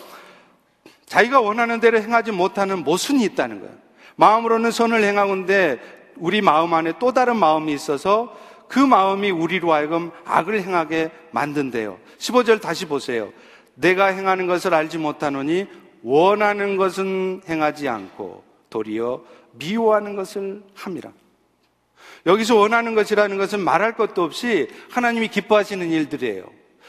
자기가 1.06 1.40
원하는 1.40 1.78
대로 1.78 2.00
행하지 2.00 2.32
못하는 2.32 2.82
모순이 2.82 3.22
있다는 3.22 3.60
거예요. 3.60 3.74
마음으로는 4.16 4.72
선을 4.72 5.04
행하는데 5.04 5.78
우리 6.16 6.40
마음 6.40 6.74
안에 6.74 6.94
또 6.98 7.12
다른 7.12 7.36
마음이 7.36 7.72
있어서 7.72 8.36
그 8.70 8.78
마음이 8.78 9.32
우리로 9.32 9.72
하여금 9.72 10.12
악을 10.24 10.62
행하게 10.62 11.10
만든대요. 11.32 11.98
15절 12.18 12.60
다시 12.60 12.86
보세요. 12.86 13.32
내가 13.74 14.06
행하는 14.06 14.46
것을 14.46 14.72
알지 14.74 14.98
못하노니 14.98 15.66
원하는 16.04 16.76
것은 16.76 17.42
행하지 17.48 17.88
않고 17.88 18.44
도리어 18.70 19.24
미워하는 19.54 20.14
것을 20.14 20.62
함이라. 20.74 21.10
여기서 22.26 22.54
원하는 22.54 22.94
것이라는 22.94 23.36
것은 23.38 23.58
말할 23.58 23.96
것도 23.96 24.22
없이 24.22 24.68
하나님이 24.90 25.28
기뻐하시는 25.28 25.90
일들이에요. 25.90 26.44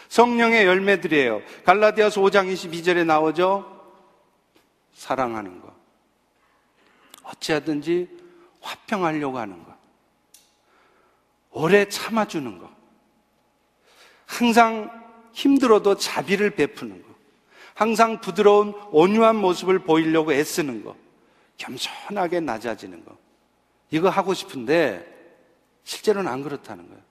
성령의 0.08 0.68
열매들이에요. 0.68 1.42
갈라디아서 1.66 2.22
5장 2.22 2.54
22절에 2.54 3.06
나오죠. 3.06 3.66
사랑하는 4.94 5.60
것. 5.62 5.74
어찌하든지 7.24 8.08
화평하려고 8.62 9.40
하는 9.40 9.64
것. 9.64 9.81
오래 11.52 11.88
참아주는 11.88 12.58
것. 12.58 12.70
항상 14.26 14.90
힘들어도 15.34 15.96
자비를 15.96 16.52
베푸는 16.52 17.02
것. 17.02 17.12
항상 17.74 18.22
부드러운 18.22 18.74
온유한 18.92 19.36
모습을 19.36 19.80
보이려고 19.80 20.34
애쓰는 20.34 20.84
것. 20.84 20.96
겸손하게 21.58 22.40
낮아지는 22.40 23.06
것. 23.06 23.18
이거 23.90 24.10
하고 24.10 24.34
싶은데 24.34 25.06
실제로는 25.84 26.32
안 26.32 26.44
그렇다는 26.44 26.88
거예요. 26.88 27.02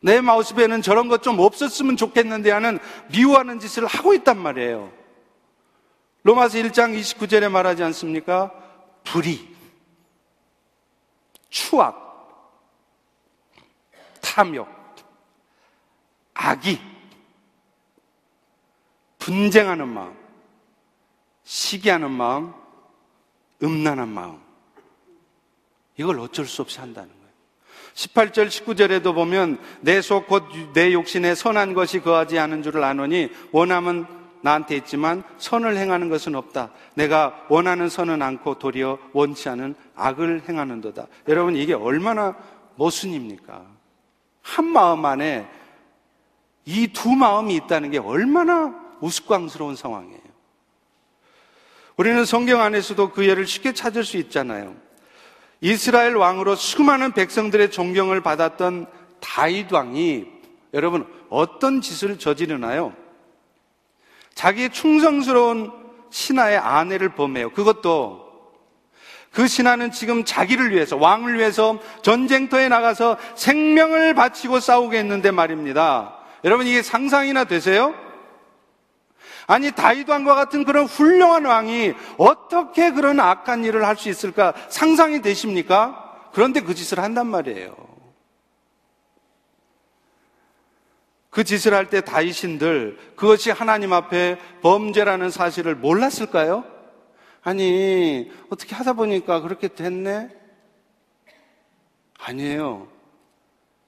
내 0.00 0.20
모습에는 0.20 0.80
저런 0.80 1.08
것 1.08 1.22
좀 1.22 1.38
없었으면 1.40 1.96
좋겠는데 1.96 2.50
하는 2.50 2.78
미워하는 3.10 3.58
짓을 3.58 3.86
하고 3.86 4.14
있단 4.14 4.38
말이에요. 4.38 4.92
로마서 6.22 6.58
1장 6.58 6.98
29절에 6.98 7.50
말하지 7.50 7.82
않습니까? 7.84 8.52
불의, 9.04 9.40
추악, 11.48 12.07
탐욕, 14.38 14.68
악의, 16.32 16.78
분쟁하는 19.18 19.88
마음, 19.88 20.14
시기하는 21.42 22.12
마음, 22.12 22.54
음란한 23.60 24.08
마음. 24.08 24.38
이걸 25.96 26.20
어쩔 26.20 26.46
수 26.46 26.62
없이 26.62 26.78
한다는 26.78 27.08
거예요. 27.08 27.28
18절, 27.94 28.46
19절에도 28.46 29.12
보면 29.12 29.58
내 29.80 29.98
속 30.00 30.28
곧 30.28 30.72
내 30.72 30.92
욕심에 30.92 31.34
선한 31.34 31.74
것이 31.74 31.98
거하지 31.98 32.38
않은 32.38 32.62
줄을 32.62 32.84
아노니 32.84 33.32
원함은 33.50 34.06
나한테 34.42 34.76
있지만 34.76 35.24
선을 35.38 35.76
행하는 35.76 36.08
것은 36.10 36.36
없다. 36.36 36.70
내가 36.94 37.44
원하는 37.48 37.88
선은 37.88 38.22
않고 38.22 38.60
도리어 38.60 39.00
원치 39.14 39.48
않은 39.48 39.74
악을 39.96 40.48
행하는도다. 40.48 41.08
여러분 41.26 41.56
이게 41.56 41.74
얼마나 41.74 42.36
모순입니까? 42.76 43.77
한 44.48 44.64
마음 44.66 45.04
안에 45.04 45.46
이 46.64 46.88
두 46.92 47.10
마음이 47.10 47.54
있다는 47.54 47.90
게 47.90 47.98
얼마나 47.98 48.74
우스꽝스러운 49.00 49.76
상황이에요. 49.76 50.20
우리는 51.96 52.24
성경 52.24 52.60
안에서도 52.60 53.10
그 53.12 53.26
예를 53.26 53.46
쉽게 53.46 53.72
찾을 53.72 54.04
수 54.04 54.16
있잖아요. 54.18 54.74
이스라엘 55.60 56.14
왕으로 56.14 56.54
수많은 56.54 57.12
백성들의 57.12 57.70
존경을 57.70 58.22
받았던 58.22 58.86
다윗 59.20 59.72
왕이 59.72 60.26
여러분 60.74 61.06
어떤 61.28 61.80
짓을 61.80 62.18
저지르나요? 62.18 62.94
자기의 64.34 64.70
충성스러운 64.70 65.72
신하의 66.10 66.58
아내를 66.58 67.14
범해요. 67.14 67.50
그것도 67.50 68.27
그 69.32 69.46
신하는 69.46 69.92
지금 69.92 70.24
자기를 70.24 70.72
위해서, 70.72 70.96
왕을 70.96 71.38
위해서 71.38 71.78
전쟁터에 72.02 72.68
나가서 72.68 73.16
생명을 73.36 74.14
바치고 74.14 74.60
싸우겠는데 74.60 75.30
말입니다. 75.30 76.16
여러분 76.44 76.66
이게 76.66 76.82
상상이나 76.82 77.44
되세요? 77.44 77.94
아니 79.46 79.70
다윗 79.70 80.08
왕과 80.08 80.34
같은 80.34 80.64
그런 80.64 80.84
훌륭한 80.84 81.46
왕이 81.46 81.94
어떻게 82.18 82.90
그런 82.90 83.18
악한 83.18 83.64
일을 83.64 83.86
할 83.86 83.96
수 83.96 84.08
있을까 84.08 84.52
상상이 84.68 85.22
되십니까? 85.22 86.04
그런데 86.32 86.60
그 86.60 86.74
짓을 86.74 87.00
한단 87.00 87.26
말이에요. 87.28 87.74
그 91.30 91.44
짓을 91.44 91.72
할 91.74 91.86
때 91.88 92.00
다윗인들 92.00 92.98
그것이 93.16 93.50
하나님 93.50 93.92
앞에 93.92 94.38
범죄라는 94.62 95.30
사실을 95.30 95.74
몰랐을까요? 95.76 96.64
아니, 97.48 98.30
어떻게 98.50 98.74
하다 98.74 98.92
보니까 98.92 99.40
그렇게 99.40 99.68
됐네? 99.68 100.28
아니에요. 102.18 102.88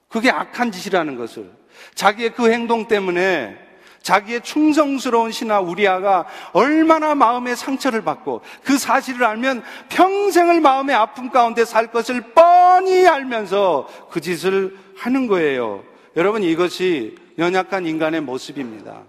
그게 0.09 0.31
악한 0.31 0.73
짓이라는 0.73 1.17
것을. 1.17 1.53
자기의 1.95 2.33
그 2.33 2.51
행동 2.51 2.89
때문에 2.89 3.59
자기의 4.01 4.41
충성스러운 4.41 5.31
신하 5.31 5.61
우리아가 5.61 6.27
얼마나 6.55 7.15
마음의 7.15 7.55
상처를 7.55 8.03
받고 8.03 8.41
그 8.65 8.79
사실을 8.79 9.25
알면 9.25 9.63
평생을 9.91 10.63
마음의 10.63 10.97
아픔 10.97 11.29
가운데 11.29 11.67
살 11.67 11.89
것을 11.93 12.33
뻔히 12.33 13.07
알면서 13.07 13.87
그 14.11 14.23
짓을 14.23 14.75
하는 14.97 15.27
거예요. 15.27 15.85
여러분 16.17 16.43
이것이 16.43 17.15
연약한 17.39 17.85
인간의 17.85 18.23
모습입니다. 18.23 19.03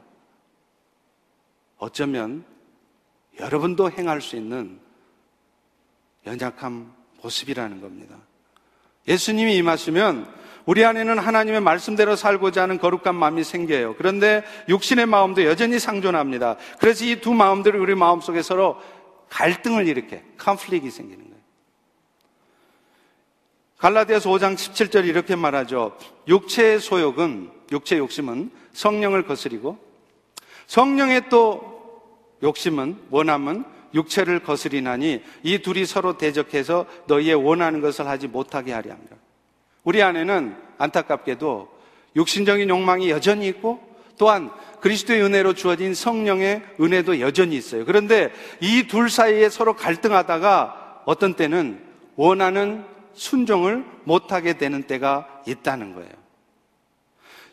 어쩌면 1.78 2.51
여러분도 3.42 3.92
행할 3.92 4.22
수 4.22 4.36
있는 4.36 4.80
연약한 6.26 6.92
모습이라는 7.22 7.82
겁니다. 7.82 8.16
예수님이 9.08 9.58
임하시면 9.58 10.42
우리 10.66 10.86
안에는 10.86 11.18
하나님의 11.18 11.60
말씀대로 11.62 12.16
살고자 12.16 12.62
하는 12.64 12.78
거룩한 12.78 13.16
마음이 13.16 13.44
생겨요. 13.44 13.96
그런데 13.98 14.44
육신의 14.70 15.08
마음도 15.08 15.44
여전히 15.44 15.80
상존합니다. 15.80 16.58
그래서 16.80 17.04
이 17.04 17.16
두 17.20 17.34
마음들이 17.34 17.78
우리 17.78 17.96
마음속에 17.96 18.42
서로 18.42 18.80
갈등을 19.30 19.88
일으켜, 19.88 20.18
컨플릭이 20.38 20.92
생기는 20.92 21.24
거예요. 21.24 21.42
갈라디아서 23.80 24.30
5장 24.30 24.56
17절 24.56 25.08
이렇게 25.08 25.36
말하죠. 25.36 25.98
육체의 26.28 26.80
소욕은, 26.80 27.50
육체 27.72 27.98
욕심은 27.98 28.52
성령을 28.74 29.26
거스리고 29.26 29.80
성령의 30.68 31.30
또 31.30 31.71
욕심은 32.44 32.98
원함은 33.10 33.64
육체를 33.94 34.40
거스리나니 34.40 35.22
이 35.44 35.60
둘이 35.60 35.86
서로 35.86 36.18
대적해서 36.18 36.86
너희의 37.08 37.36
원하는 37.36 37.82
것을 37.82 38.08
하지 38.08 38.28
못하게 38.28 38.72
하려 38.74 38.92
합니다. 38.92 39.16
우리 39.84 40.02
안에는 40.02 40.56
안타깝게도 40.78 41.70
육신적인 42.16 42.70
욕망이 42.70 43.10
여전히 43.10 43.48
있고 43.48 43.80
또한 44.18 44.52
그리스도의 44.82 45.22
은혜로 45.24 45.54
주어진 45.54 45.94
성령의 45.94 46.62
은혜도 46.80 47.20
여전히 47.20 47.56
있어요. 47.56 47.86
그런데 47.86 48.32
이 48.62 48.88
둘 48.88 49.10
사이에 49.10 49.50
서로 49.50 49.76
갈등하다가 49.76 51.04
어떤 51.06 51.34
때는 51.34 51.82
원하는 52.16 52.86
순종을 53.14 53.84
못하게 54.04 54.54
되는 54.54 54.84
때가 54.84 55.44
있다는 55.48 55.96
거예요. 55.96 56.21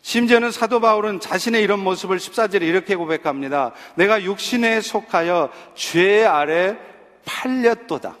심지어는 0.01 0.51
사도 0.51 0.79
바울은 0.79 1.19
자신의 1.19 1.61
이런 1.61 1.79
모습을 1.79 2.17
14절에 2.17 2.61
이렇게 2.63 2.95
고백합니다. 2.95 3.73
내가 3.95 4.23
육신에 4.23 4.81
속하여 4.81 5.51
죄 5.75 6.25
아래 6.25 6.77
팔렸도다. 7.25 8.17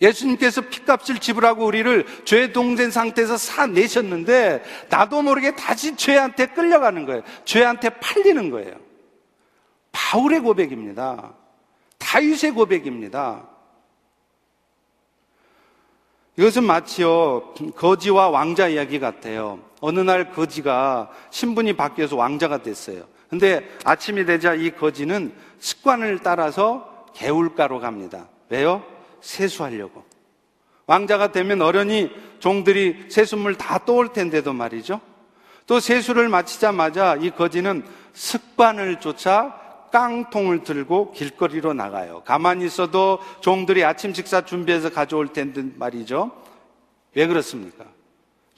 예수님께서 0.00 0.62
피값을 0.62 1.18
지불하고 1.18 1.64
우리를 1.64 2.06
죄 2.24 2.52
동된 2.52 2.90
상태에서 2.90 3.36
사내셨는데 3.36 4.62
나도 4.90 5.22
모르게 5.22 5.54
다시 5.54 5.96
죄한테 5.96 6.46
끌려가는 6.46 7.06
거예요. 7.06 7.22
죄한테 7.44 7.90
팔리는 7.90 8.50
거예요. 8.50 8.74
바울의 9.92 10.40
고백입니다. 10.40 11.34
다윗의 11.98 12.50
고백입니다. 12.52 13.48
이것은 16.36 16.64
마치요, 16.64 17.54
거지와 17.76 18.28
왕자 18.28 18.68
이야기 18.68 18.98
같아요. 19.00 19.65
어느 19.86 20.00
날 20.00 20.32
거지가 20.32 21.10
신분이 21.30 21.74
바뀌어서 21.74 22.16
왕자가 22.16 22.58
됐어요. 22.58 23.04
근데 23.30 23.64
아침이 23.84 24.24
되자 24.24 24.52
이 24.52 24.70
거지는 24.70 25.32
습관을 25.60 26.18
따라서 26.24 27.06
개울가로 27.14 27.78
갑니다. 27.78 28.26
왜요? 28.48 28.82
세수하려고. 29.20 30.02
왕자가 30.88 31.30
되면 31.30 31.62
어련히 31.62 32.10
종들이 32.40 33.06
세수물 33.08 33.54
다 33.54 33.78
떠올 33.84 34.12
텐데도 34.12 34.52
말이죠. 34.52 35.00
또 35.68 35.78
세수를 35.78 36.28
마치자마자 36.30 37.14
이 37.20 37.30
거지는 37.30 37.84
습관을 38.12 38.98
쫓아 38.98 39.56
깡통을 39.92 40.64
들고 40.64 41.12
길거리로 41.12 41.74
나가요. 41.74 42.22
가만히 42.24 42.66
있어도 42.66 43.20
종들이 43.40 43.84
아침 43.84 44.12
식사 44.12 44.44
준비해서 44.44 44.90
가져올 44.90 45.32
텐데 45.32 45.62
말이죠. 45.76 46.32
왜 47.14 47.28
그렇습니까? 47.28 47.84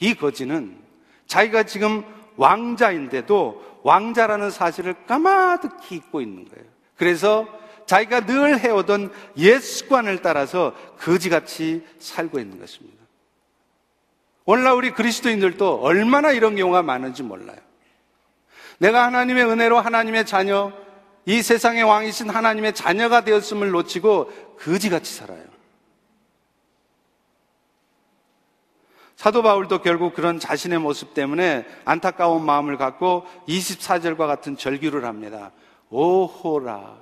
이 0.00 0.14
거지는 0.14 0.87
자기가 1.28 1.62
지금 1.62 2.02
왕자인데도 2.36 3.80
왕자라는 3.84 4.50
사실을 4.50 4.94
까마득히 5.06 5.96
잊고 5.96 6.20
있는 6.20 6.48
거예요. 6.48 6.66
그래서 6.96 7.46
자기가 7.86 8.26
늘 8.26 8.58
해오던 8.58 9.12
옛 9.38 9.60
습관을 9.60 10.20
따라서 10.20 10.74
거지같이 10.98 11.86
살고 11.98 12.38
있는 12.38 12.58
것입니다. 12.58 12.98
오늘날 14.44 14.74
우리 14.74 14.90
그리스도인들도 14.90 15.80
얼마나 15.82 16.32
이런 16.32 16.56
경우가 16.56 16.82
많은지 16.82 17.22
몰라요. 17.22 17.58
내가 18.78 19.04
하나님의 19.04 19.44
은혜로 19.44 19.78
하나님의 19.78 20.26
자녀, 20.26 20.72
이 21.26 21.42
세상의 21.42 21.82
왕이신 21.82 22.30
하나님의 22.30 22.74
자녀가 22.74 23.22
되었음을 23.22 23.70
놓치고 23.70 24.56
거지같이 24.58 25.14
살아요. 25.14 25.44
사도 29.18 29.42
바울도 29.42 29.80
결국 29.82 30.14
그런 30.14 30.38
자신의 30.38 30.78
모습 30.78 31.12
때문에 31.12 31.66
안타까운 31.84 32.46
마음을 32.46 32.76
갖고 32.76 33.26
24절과 33.48 34.28
같은 34.28 34.56
절규를 34.56 35.04
합니다. 35.04 35.50
오호라. 35.90 36.96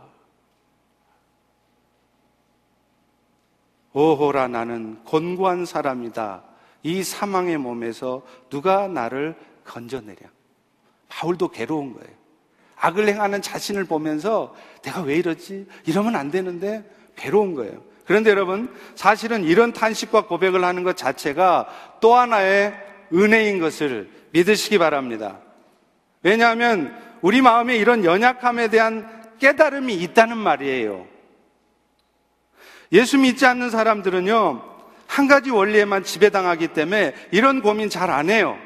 오호라 3.92 4.48
나는 4.48 5.04
곤고한 5.04 5.66
사람이다. 5.66 6.42
이 6.84 7.02
사망의 7.02 7.58
몸에서 7.58 8.22
누가 8.48 8.88
나를 8.88 9.36
건져내랴. 9.66 10.30
바울도 11.10 11.48
괴로운 11.48 11.92
거예요. 11.92 12.16
악을 12.76 13.08
행하는 13.08 13.42
자신을 13.42 13.84
보면서 13.84 14.56
내가 14.80 15.02
왜 15.02 15.16
이러지? 15.16 15.66
이러면 15.84 16.16
안 16.16 16.30
되는데 16.30 16.82
괴로운 17.14 17.54
거예요. 17.54 17.82
그런데 18.06 18.30
여러분, 18.30 18.72
사실은 18.94 19.44
이런 19.44 19.72
탄식과 19.72 20.26
고백을 20.26 20.64
하는 20.64 20.84
것 20.84 20.96
자체가 20.96 21.66
또 22.00 22.14
하나의 22.14 22.74
은혜인 23.12 23.58
것을 23.60 24.08
믿으시기 24.30 24.78
바랍니다. 24.78 25.38
왜냐하면 26.22 26.96
우리 27.20 27.42
마음에 27.42 27.76
이런 27.76 28.04
연약함에 28.04 28.68
대한 28.68 29.08
깨달음이 29.38 29.94
있다는 29.94 30.38
말이에요. 30.38 31.06
예수 32.92 33.18
믿지 33.18 33.44
않는 33.46 33.70
사람들은요, 33.70 34.62
한 35.06 35.28
가지 35.28 35.50
원리에만 35.50 36.04
지배당하기 36.04 36.68
때문에 36.68 37.14
이런 37.32 37.62
고민 37.62 37.90
잘 37.90 38.10
안 38.10 38.30
해요. 38.30 38.56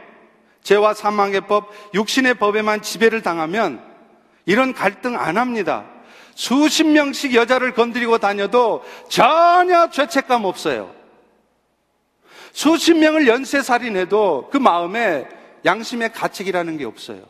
죄와 0.63 0.95
사망의 0.95 1.43
법, 1.43 1.73
육신의 1.95 2.35
법에만 2.35 2.83
지배를 2.83 3.23
당하면 3.23 3.83
이런 4.45 4.75
갈등 4.75 5.17
안 5.17 5.39
합니다. 5.39 5.87
수십 6.41 6.85
명씩 6.85 7.35
여자를 7.35 7.75
건드리고 7.75 8.17
다녀도 8.17 8.83
전혀 9.11 9.91
죄책감 9.91 10.47
없어요. 10.47 10.91
수십 12.53 12.95
명을 12.95 13.29
연쇄살인해도 13.29 14.49
그 14.51 14.57
마음에 14.57 15.29
양심의 15.67 16.15
가책이라는 16.15 16.79
게 16.79 16.87
없어요. 16.87 17.27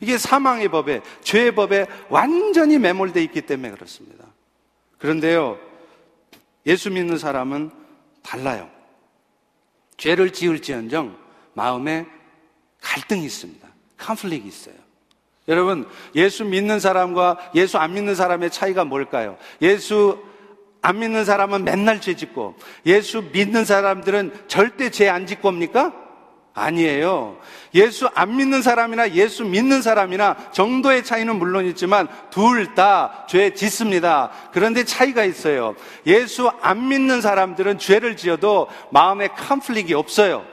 이게 0.00 0.16
사망의 0.16 0.70
법에, 0.70 1.02
죄의 1.22 1.54
법에 1.54 1.86
완전히 2.08 2.78
매몰되어 2.78 3.22
있기 3.24 3.42
때문에 3.42 3.72
그렇습니다. 3.72 4.24
그런데요, 4.96 5.58
예수 6.64 6.90
믿는 6.90 7.18
사람은 7.18 7.70
달라요. 8.22 8.70
죄를 9.98 10.32
지을지언정 10.32 11.14
마음에 11.52 12.06
갈등이 12.80 13.22
있습니다. 13.22 13.68
컨플릭이 13.98 14.48
있어요. 14.48 14.85
여러분, 15.48 15.86
예수 16.14 16.44
믿는 16.44 16.80
사람과 16.80 17.38
예수 17.54 17.78
안 17.78 17.94
믿는 17.94 18.14
사람의 18.14 18.50
차이가 18.50 18.84
뭘까요? 18.84 19.36
예수 19.62 20.18
안 20.82 20.98
믿는 20.98 21.24
사람은 21.24 21.64
맨날 21.64 22.00
죄 22.00 22.14
짓고 22.14 22.56
예수 22.84 23.22
믿는 23.32 23.64
사람들은 23.64 24.32
절대 24.48 24.90
죄 24.90 25.08
안 25.08 25.26
짓고 25.26 25.48
옵니까? 25.48 25.92
아니에요. 26.54 27.38
예수 27.74 28.08
안 28.14 28.36
믿는 28.36 28.62
사람이나 28.62 29.10
예수 29.10 29.44
믿는 29.44 29.82
사람이나 29.82 30.36
정도의 30.52 31.04
차이는 31.04 31.36
물론 31.36 31.66
있지만 31.66 32.08
둘 32.30 32.74
다 32.74 33.26
죄 33.28 33.52
짓습니다. 33.52 34.30
그런데 34.52 34.84
차이가 34.84 35.24
있어요. 35.24 35.74
예수 36.06 36.50
안 36.62 36.88
믿는 36.88 37.20
사람들은 37.20 37.78
죄를 37.78 38.16
지어도 38.16 38.68
마음에 38.90 39.28
컨플릭이 39.28 39.92
없어요. 39.92 40.44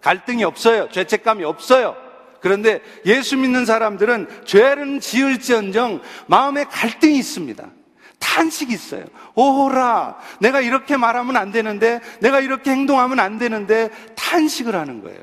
갈등이 0.00 0.44
없어요. 0.44 0.88
죄책감이 0.90 1.42
없어요. 1.44 1.96
그런데 2.40 2.80
예수 3.06 3.36
믿는 3.36 3.64
사람들은 3.64 4.44
죄는 4.44 5.00
지을지언정 5.00 6.00
마음에 6.26 6.64
갈등이 6.64 7.18
있습니다. 7.18 7.70
탄식이 8.18 8.72
있어요. 8.72 9.04
오라, 9.34 10.18
내가 10.40 10.60
이렇게 10.60 10.96
말하면 10.96 11.36
안 11.36 11.52
되는데, 11.52 12.00
내가 12.20 12.40
이렇게 12.40 12.70
행동하면 12.70 13.18
안 13.18 13.38
되는데, 13.38 13.90
탄식을 14.14 14.74
하는 14.74 15.02
거예요. 15.02 15.20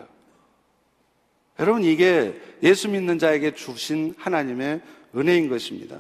여러분, 1.60 1.84
이게 1.84 2.40
예수 2.64 2.90
믿는 2.90 3.20
자에게 3.20 3.54
주신 3.54 4.16
하나님의 4.18 4.82
은혜인 5.16 5.48
것입니다. 5.48 5.98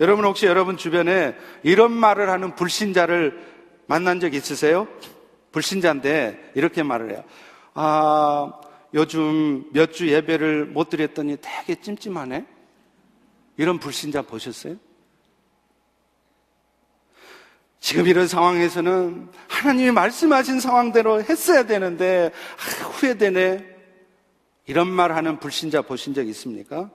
여러분, 0.00 0.24
혹시 0.24 0.46
여러분 0.46 0.76
주변에 0.76 1.34
이런 1.62 1.92
말을 1.92 2.28
하는 2.28 2.54
불신자를 2.54 3.54
만난 3.86 4.20
적 4.20 4.34
있으세요? 4.34 4.86
불신자인데 5.52 6.52
이렇게 6.54 6.82
말을 6.82 7.10
해요. 7.12 7.24
아, 7.74 8.52
요즘 8.94 9.68
몇 9.72 9.92
주 9.92 10.08
예배를 10.08 10.66
못 10.66 10.88
드렸더니 10.88 11.36
되게 11.40 11.74
찜찜하네? 11.80 12.46
이런 13.56 13.78
불신자 13.78 14.22
보셨어요? 14.22 14.76
지금 17.80 18.06
이런 18.06 18.26
상황에서는 18.26 19.28
하나님이 19.48 19.90
말씀하신 19.90 20.58
상황대로 20.60 21.22
했어야 21.22 21.66
되는데, 21.66 22.30
아, 22.56 22.84
후회되네. 22.86 23.74
이런 24.66 24.88
말 24.88 25.12
하는 25.14 25.38
불신자 25.38 25.82
보신 25.82 26.14
적 26.14 26.26
있습니까? 26.28 26.90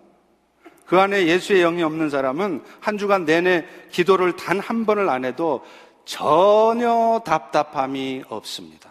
그 0.87 0.99
안에 0.99 1.27
예수의 1.27 1.61
영이 1.61 1.83
없는 1.83 2.09
사람은 2.09 2.63
한 2.79 2.97
주간 2.97 3.25
내내 3.25 3.67
기도를 3.91 4.35
단 4.35 4.59
한 4.59 4.87
번을 4.87 5.07
안 5.09 5.23
해도 5.25 5.63
전혀 6.05 7.21
답답함이 7.23 8.23
없습니다. 8.27 8.89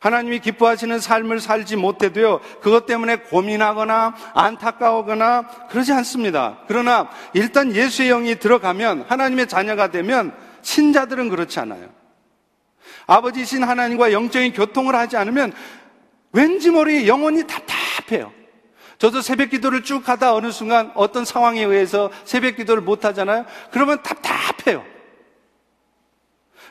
하나님이 0.00 0.38
기뻐하시는 0.40 1.00
삶을 1.00 1.40
살지 1.40 1.76
못해도요, 1.76 2.40
그것 2.60 2.86
때문에 2.86 3.16
고민하거나 3.16 4.14
안타까워거나 4.34 5.48
그러지 5.70 5.92
않습니다. 5.92 6.58
그러나 6.68 7.08
일단 7.32 7.74
예수의 7.74 8.08
영이 8.10 8.36
들어가면 8.36 9.06
하나님의 9.08 9.48
자녀가 9.48 9.90
되면 9.90 10.32
신자들은 10.62 11.28
그렇지 11.28 11.58
않아요. 11.60 11.88
아버지신 13.06 13.64
하나님과 13.64 14.12
영적인 14.12 14.52
교통을 14.52 14.94
하지 14.94 15.16
않으면 15.16 15.52
왠지 16.32 16.70
모르게 16.70 17.06
영혼이 17.06 17.46
답답해요. 17.46 18.32
저도 18.98 19.20
새벽 19.20 19.50
기도를 19.50 19.82
쭉 19.82 20.08
하다 20.08 20.34
어느 20.34 20.50
순간 20.50 20.92
어떤 20.94 21.24
상황에 21.24 21.62
의해서 21.62 22.10
새벽 22.24 22.56
기도를 22.56 22.82
못 22.82 23.04
하잖아요. 23.04 23.46
그러면 23.70 24.02
답답해요. 24.02 24.84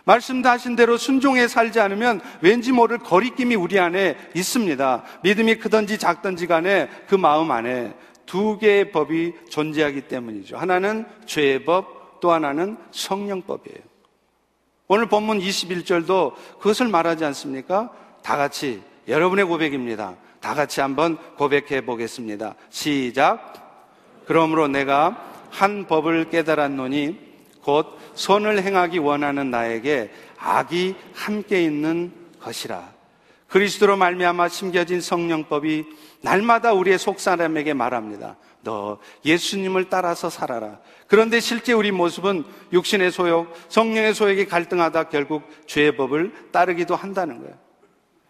말씀도 0.08 0.48
하신 0.48 0.78
대로 0.78 0.96
순종해 0.96 1.50
살지 1.50 1.82
않으면 1.82 2.22
왠지 2.40 2.72
모를 2.72 2.98
거리낌이 2.98 3.56
우리 3.56 3.78
안에 3.78 4.16
있습니다. 4.34 5.04
믿음이 5.22 5.56
크든지 5.56 5.98
작든지 5.98 6.48
간에 6.48 6.90
그 7.08 7.16
마음 7.16 7.52
안에 7.52 7.94
두 8.26 8.58
개의 8.58 8.92
법이 8.92 9.34
존재하기 9.50 10.02
때문이죠. 10.08 10.56
하나는 10.58 11.06
죄의 11.26 11.66
법, 11.66 12.22
또 12.22 12.32
하나는 12.32 12.78
성령법이에요. 12.92 13.80
오늘 14.88 15.08
본문 15.08 15.40
21절도 15.40 16.34
그것을 16.60 16.88
말하지 16.88 17.26
않습니까? 17.26 17.92
다 18.24 18.38
같이 18.38 18.82
여러분의 19.10 19.44
고백입니다. 19.46 20.16
다 20.40 20.54
같이 20.54 20.80
한번 20.80 21.18
고백해 21.36 21.82
보겠습니다. 21.82 22.56
시작. 22.70 24.24
그러므로 24.26 24.70
내가 24.70 25.32
한 25.52 25.86
법을 25.86 26.30
깨달았노니 26.30 27.27
곧 27.68 28.00
손을 28.16 28.64
행하기 28.64 29.00
원하는 29.00 29.52
나에게 29.52 30.10
악이 30.38 30.96
함께 31.14 31.62
있는 31.62 32.14
것이라. 32.40 32.82
그리스도로 33.50 33.98
말미암아 33.98 34.48
심겨진 34.48 35.02
성령법이 35.02 35.84
날마다 36.22 36.72
우리의 36.72 36.98
속사람에게 36.98 37.74
말합니다. 37.74 38.38
너 38.62 39.00
예수님을 39.26 39.90
따라서 39.90 40.30
살아라. 40.30 40.80
그런데 41.08 41.42
실제 41.42 41.74
우리 41.74 41.92
모습은 41.92 42.46
육신의 42.72 43.12
소욕, 43.12 43.54
성령의 43.68 44.14
소욕이 44.14 44.46
갈등하다 44.46 45.10
결국 45.10 45.44
죄의 45.66 45.98
법을 45.98 46.52
따르기도 46.54 46.96
한다는 46.96 47.40
거예요. 47.40 47.68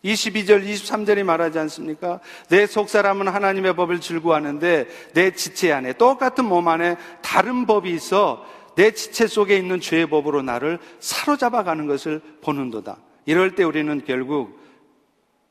22절, 0.04 0.66
23절이 0.66 1.24
말하지 1.24 1.60
않습니까? 1.60 2.22
내 2.50 2.66
속사람은 2.66 3.28
하나님의 3.28 3.76
법을 3.76 4.00
즐거워하는데 4.00 4.88
내 5.14 5.32
지체 5.32 5.72
안에 5.72 5.94
똑같은 5.94 6.46
몸 6.46 6.68
안에 6.68 6.98
다른 7.22 7.66
법이 7.66 7.92
있어 7.92 8.44
내 8.78 8.92
지체 8.92 9.26
속에 9.26 9.58
있는 9.58 9.80
죄의 9.80 10.08
법으로 10.08 10.44
나를 10.44 10.78
사로잡아 11.00 11.64
가는 11.64 11.88
것을 11.88 12.22
보는도다. 12.42 13.00
이럴 13.26 13.56
때 13.56 13.64
우리는 13.64 14.06
결국 14.06 14.60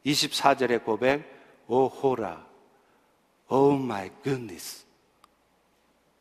24절의 0.07 0.85
고백, 0.85 1.25
오호라, 1.67 2.47
Oh 3.49 3.73
my 3.73 4.11
goodness. 4.23 4.87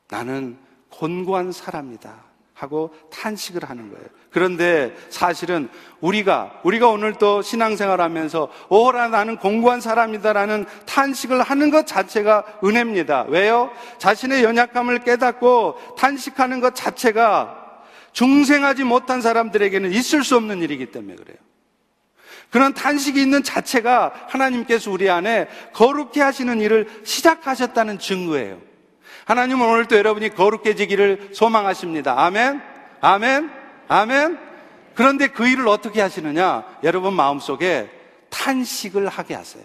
나는 0.07 0.57
곤고한 0.89 1.51
사람이다. 1.51 2.23
하고 2.55 2.95
탄식을 3.11 3.69
하는 3.69 3.91
거예요. 3.91 4.05
그런데 4.31 4.95
사실은 5.09 5.69
우리가, 5.99 6.61
우리가 6.63 6.87
오늘 6.87 7.13
또 7.13 7.41
신앙생활 7.41 8.01
하면서, 8.01 8.49
오라, 8.69 9.09
나는 9.09 9.35
곤고한 9.35 9.81
사람이다라는 9.81 10.65
탄식을 10.85 11.41
하는 11.41 11.69
것 11.69 11.85
자체가 11.85 12.45
은혜입니다. 12.63 13.25
왜요? 13.27 13.71
자신의 13.97 14.43
연약함을 14.43 14.99
깨닫고 14.99 15.95
탄식하는 15.97 16.61
것 16.61 16.73
자체가 16.75 17.63
중생하지 18.13 18.85
못한 18.85 19.21
사람들에게는 19.21 19.91
있을 19.91 20.23
수 20.23 20.37
없는 20.37 20.61
일이기 20.61 20.87
때문에 20.87 21.15
그래요. 21.15 21.37
그런 22.49 22.73
탄식이 22.73 23.21
있는 23.21 23.43
자체가 23.43 24.27
하나님께서 24.29 24.89
우리 24.89 25.09
안에 25.09 25.49
거룩해 25.73 26.21
하시는 26.21 26.61
일을 26.61 26.87
시작하셨다는 27.03 27.99
증거예요. 27.99 28.74
하나님은 29.25 29.67
오늘 29.67 29.87
도 29.87 29.97
여러분이 29.97 30.29
거룩해지기를 30.29 31.31
소망하십니다. 31.33 32.13
아멘? 32.17 32.61
아멘? 33.01 33.51
아멘? 33.87 34.39
그런데 34.93 35.27
그 35.27 35.47
일을 35.47 35.67
어떻게 35.67 35.99
하시느냐? 35.99 36.63
여러분 36.83 37.13
마음속에 37.13 37.89
탄식을 38.29 39.07
하게 39.07 39.33
하세요. 39.33 39.63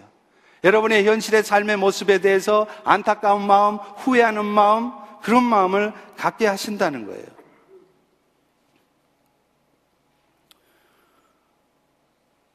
여러분의 0.63 1.07
현실의 1.07 1.43
삶의 1.43 1.77
모습에 1.77 2.19
대해서 2.19 2.67
안타까운 2.83 3.45
마음, 3.45 3.75
후회하는 3.75 4.45
마음, 4.45 4.91
그런 5.21 5.43
마음을 5.43 5.93
갖게 6.17 6.47
하신다는 6.47 7.05
거예요. 7.05 7.25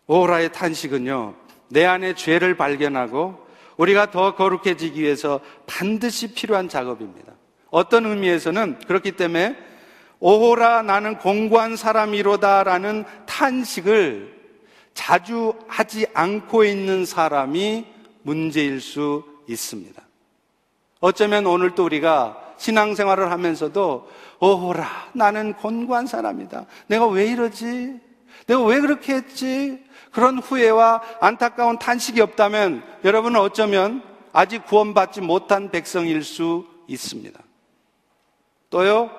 오라의 0.08 0.52
탄식은요, 0.52 1.34
내 1.68 1.84
안에 1.84 2.14
죄를 2.14 2.56
발견하고 2.56 3.45
우리가 3.76 4.10
더 4.10 4.34
거룩해지기 4.34 5.00
위해서 5.00 5.40
반드시 5.66 6.32
필요한 6.34 6.68
작업입니다. 6.68 7.32
어떤 7.70 8.06
의미에서는 8.06 8.80
그렇기 8.86 9.12
때문에 9.12 9.56
오호라 10.18 10.82
나는 10.82 11.18
공고한 11.18 11.76
사람이로다라는 11.76 13.04
탄식을 13.26 14.34
자주 14.94 15.54
하지 15.68 16.06
않고 16.14 16.64
있는 16.64 17.04
사람이 17.04 17.84
문제일 18.22 18.80
수 18.80 19.24
있습니다. 19.46 20.02
어쩌면 21.00 21.46
오늘 21.46 21.74
또 21.74 21.84
우리가 21.84 22.54
신앙생활을 22.56 23.30
하면서도 23.30 24.08
오호라 24.40 25.10
나는 25.12 25.52
곤고한 25.52 26.06
사람이다. 26.06 26.64
내가 26.86 27.06
왜 27.06 27.26
이러지? 27.26 28.05
내가 28.46 28.62
왜 28.64 28.80
그렇게 28.80 29.14
했지? 29.14 29.84
그런 30.12 30.38
후회와 30.38 31.02
안타까운 31.20 31.78
탄식이 31.78 32.20
없다면 32.20 32.82
여러분은 33.04 33.38
어쩌면 33.40 34.02
아직 34.32 34.64
구원받지 34.64 35.20
못한 35.20 35.70
백성일 35.70 36.22
수 36.22 36.66
있습니다. 36.86 37.38
또요, 38.70 39.10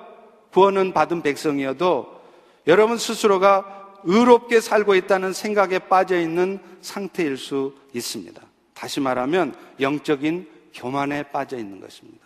구원은 0.52 0.93
받은 0.93 1.22
백성이어도 1.22 2.22
여러분 2.67 2.98
스스로가 2.98 4.00
의롭게 4.04 4.62
살고 4.62 4.96
있다는 4.96 5.34
생각에 5.34 5.80
빠져 5.80 6.20
있는 6.20 6.60
상태일 6.82 7.38
수 7.38 7.76
있습니다. 7.93 8.41
다시 8.74 9.00
말하면 9.00 9.56
영적인 9.80 10.50
교만에 10.74 11.24
빠져 11.24 11.58
있는 11.58 11.80
것입니다. 11.80 12.26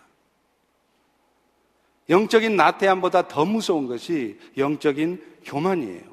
영적인 2.10 2.56
나태함보다 2.56 3.28
더 3.28 3.46
무서운 3.46 3.88
것이 3.88 4.38
영적인 4.58 5.24
교만이에요. 5.46 6.11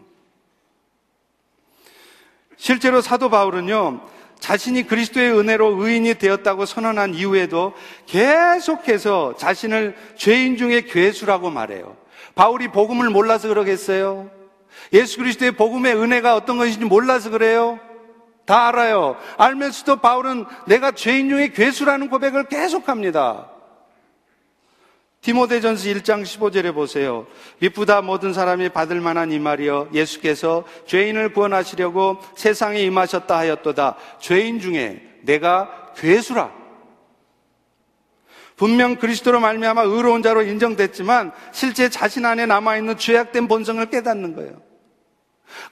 실제로 2.59 3.01
사도 3.01 3.31
바울은요, 3.31 4.01
자신이 4.41 4.87
그리스도의 4.87 5.37
은혜로 5.39 5.83
의인이 5.83 6.15
되었다고 6.15 6.67
선언한 6.67 7.15
이후에도 7.15 7.73
계속해서 8.07 9.35
자신을 9.37 9.97
죄인 10.17 10.57
중에 10.57 10.83
괴수라고 10.83 11.51
말해요. 11.51 11.97
바울이 12.35 12.69
복음을 12.69 13.11
몰라서 13.11 13.49
그러겠어요? 13.49 14.31
예수 14.93 15.19
그리스도의 15.19 15.53
복음의 15.53 15.97
은혜가 15.97 16.37
어떤 16.37 16.59
것인지 16.59 16.85
몰라서 16.85 17.31
그래요? 17.31 17.81
다 18.45 18.69
알아요. 18.69 19.17
알면서도 19.37 19.97
바울은 19.97 20.45
내가 20.67 20.93
죄인 20.93 21.29
중에 21.29 21.49
괴수라는 21.49 22.09
고백을 22.09 22.49
계속합니다. 22.49 23.51
디모데전서 25.21 25.89
1장 25.89 26.23
15절에 26.23 26.73
보세요. 26.73 27.27
미쁘다 27.59 28.03
모든 28.03 28.33
사람이 28.33 28.69
받을 28.71 29.01
만한 29.01 29.33
이 29.33 29.39
말이여 29.39 29.91
예수께서 29.93 30.65
죄인을 30.87 31.33
구원하시려고 31.33 32.19
세상에 32.37 32.81
임하셨다 32.81 33.37
하였도다. 33.37 33.97
죄인 34.21 34.61
중에 34.61 35.03
내가 35.23 35.93
괴수라. 35.97 36.57
분명 38.57 38.97
그리스도로 38.97 39.41
말미암아 39.41 39.83
의로운 39.83 40.23
자로 40.23 40.43
인정됐지만 40.43 41.33
실제 41.53 41.89
자신 41.89 42.25
안에 42.25 42.47
남아 42.47 42.77
있는 42.77 42.97
죄악된 42.97 43.49
본성을 43.49 43.85
깨닫는 43.87 44.35
거예요. 44.35 44.61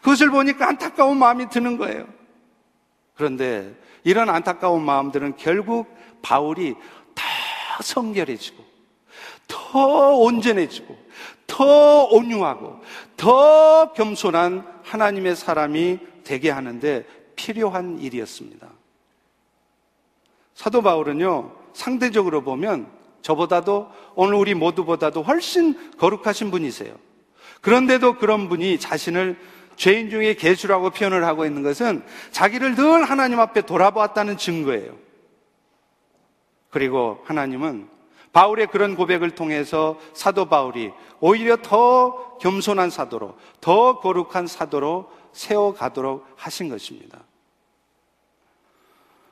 그것을 0.00 0.30
보니까 0.30 0.68
안타까운 0.68 1.18
마음이 1.18 1.50
드는 1.50 1.78
거예요. 1.78 2.06
그런데 3.14 3.74
이런 4.04 4.28
안타까운 4.28 4.84
마음들은 4.84 5.36
결국 5.36 5.92
바울이 6.22 6.74
더 7.14 7.82
성결해지고 7.82 8.65
더 9.48 10.16
온전해지고 10.16 10.96
더 11.46 12.04
온유하고 12.06 12.80
더 13.16 13.92
겸손한 13.92 14.66
하나님의 14.82 15.36
사람이 15.36 15.98
되게 16.24 16.50
하는데 16.50 17.04
필요한 17.36 17.98
일이었습니다. 18.00 18.68
사도 20.54 20.82
바울은요, 20.82 21.52
상대적으로 21.74 22.42
보면 22.42 22.90
저보다도 23.22 23.90
오늘 24.14 24.34
우리 24.34 24.54
모두보다도 24.54 25.22
훨씬 25.22 25.96
거룩하신 25.98 26.50
분이세요. 26.50 26.94
그런데도 27.60 28.16
그런 28.18 28.48
분이 28.48 28.78
자신을 28.78 29.36
죄인 29.76 30.08
중에 30.08 30.34
개수라고 30.34 30.90
표현을 30.90 31.24
하고 31.24 31.44
있는 31.44 31.62
것은 31.62 32.02
자기를 32.30 32.74
늘 32.76 33.04
하나님 33.04 33.40
앞에 33.40 33.62
돌아보았다는 33.62 34.38
증거예요. 34.38 34.96
그리고 36.70 37.20
하나님은 37.24 37.88
바울의 38.36 38.66
그런 38.66 38.96
고백을 38.96 39.30
통해서 39.30 39.98
사도 40.12 40.44
바울이 40.44 40.92
오히려 41.20 41.56
더 41.56 42.36
겸손한 42.36 42.90
사도로, 42.90 43.34
더 43.62 43.98
거룩한 44.00 44.46
사도로 44.46 45.10
세워가도록 45.32 46.26
하신 46.36 46.68
것입니다. 46.68 47.24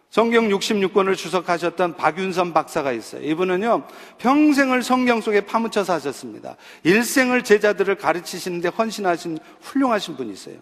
성경 0.09 0.49
66권을 0.49 1.19
주석하셨던 1.19 1.99
박윤선 1.99 2.55
박사가 2.55 2.93
있어요. 2.93 3.23
이분은요, 3.25 3.87
평생을 4.17 4.83
성경 4.83 5.21
속에 5.21 5.43
파묻혀 5.43 5.85
사셨습니다. 5.85 6.57
일생을 6.85 7.45
제자들을 7.45 7.97
가르치시는데 7.97 8.69
헌신하신 8.69 9.38
훌륭하신 9.61 10.17
분이세요. 10.17 10.59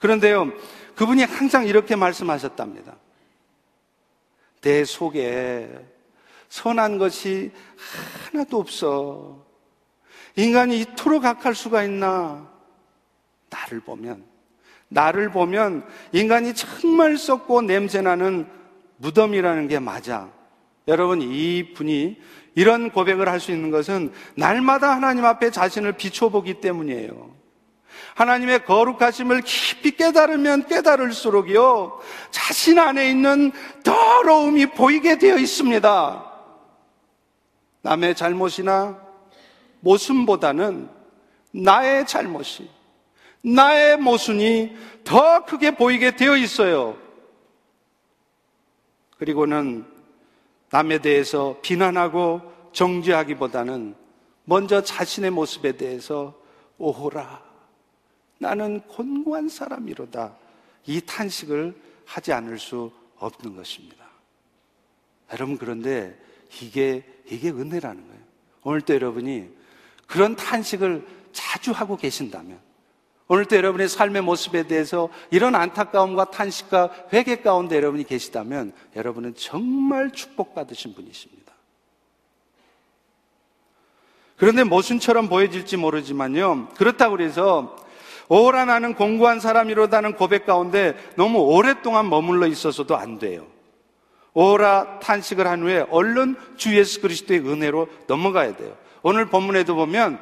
그런데요, 0.00 0.50
그분이 0.96 1.22
항상 1.22 1.68
이렇게 1.68 1.94
말씀하셨답니다. 1.94 2.96
내 4.60 4.84
속에 4.84 5.94
선한 6.48 6.98
것이 6.98 7.52
하나도 8.32 8.58
없어. 8.58 9.44
인간이 10.36 10.80
이토록 10.80 11.24
악할 11.24 11.54
수가 11.54 11.82
있나? 11.84 12.48
나를 13.48 13.80
보면, 13.80 14.24
나를 14.88 15.30
보면 15.30 15.86
인간이 16.12 16.54
정말 16.54 17.16
썩고 17.16 17.62
냄새나는 17.62 18.46
무덤이라는 18.98 19.68
게 19.68 19.78
맞아. 19.78 20.30
여러분, 20.88 21.22
이 21.22 21.72
분이 21.74 22.18
이런 22.54 22.90
고백을 22.90 23.28
할 23.28 23.40
수 23.40 23.52
있는 23.52 23.70
것은 23.70 24.12
날마다 24.34 24.90
하나님 24.94 25.24
앞에 25.24 25.50
자신을 25.50 25.92
비춰보기 25.92 26.60
때문이에요. 26.60 27.34
하나님의 28.14 28.64
거룩하심을 28.64 29.42
깊이 29.42 29.96
깨달으면 29.96 30.66
깨달을수록요, 30.66 32.00
자신 32.30 32.78
안에 32.78 33.10
있는 33.10 33.52
더러움이 33.84 34.66
보이게 34.66 35.18
되어 35.18 35.36
있습니다. 35.36 36.25
남의 37.86 38.16
잘못이나 38.16 39.00
모순보다는 39.78 40.90
나의 41.52 42.04
잘못이, 42.04 42.68
나의 43.42 43.96
모순이 43.98 44.76
더 45.04 45.44
크게 45.44 45.76
보이게 45.76 46.16
되어 46.16 46.36
있어요. 46.36 46.98
그리고는 49.18 49.86
남에 50.70 50.98
대해서 50.98 51.58
비난하고 51.62 52.42
정죄하기보다는 52.72 53.94
먼저 54.44 54.82
자신의 54.82 55.30
모습에 55.30 55.76
대해서 55.76 56.34
오호라. 56.78 57.40
나는 58.38 58.80
곤고한 58.80 59.48
사람이로다. 59.48 60.36
이 60.86 61.00
탄식을 61.00 61.80
하지 62.04 62.32
않을 62.32 62.58
수 62.58 62.90
없는 63.18 63.54
것입니다. 63.54 64.04
여러분, 65.32 65.56
그런데 65.56 66.26
이게, 66.60 67.04
이게 67.28 67.50
은혜라는 67.50 68.06
거예요. 68.06 68.22
오늘도 68.62 68.94
여러분이 68.94 69.48
그런 70.06 70.36
탄식을 70.36 71.06
자주 71.32 71.72
하고 71.72 71.96
계신다면, 71.96 72.58
오늘도 73.28 73.56
여러분의 73.56 73.88
삶의 73.88 74.22
모습에 74.22 74.68
대해서 74.68 75.08
이런 75.30 75.54
안타까움과 75.54 76.30
탄식과 76.30 77.08
회개 77.12 77.42
가운데 77.42 77.76
여러분이 77.76 78.04
계시다면, 78.04 78.72
여러분은 78.94 79.34
정말 79.34 80.12
축복받으신 80.12 80.94
분이십니다. 80.94 81.52
그런데 84.36 84.64
모순처럼 84.64 85.28
보여질지 85.28 85.76
모르지만요. 85.76 86.68
그렇다고 86.76 87.16
그래서 87.16 87.76
오라 88.28 88.66
나는 88.66 88.94
공부한 88.94 89.40
사람이로다는 89.40 90.14
고백 90.16 90.46
가운데 90.46 90.94
너무 91.16 91.38
오랫동안 91.38 92.10
머물러 92.10 92.46
있어서도 92.46 92.96
안 92.96 93.18
돼요. 93.18 93.46
오라 94.36 94.98
탄식을 94.98 95.46
한 95.46 95.62
후에 95.62 95.86
얼른 95.88 96.36
주 96.58 96.76
예수 96.76 97.00
그리스도의 97.00 97.40
은혜로 97.40 97.88
넘어가야 98.06 98.54
돼요. 98.54 98.76
오늘 99.00 99.24
본문에도 99.24 99.74
보면 99.74 100.20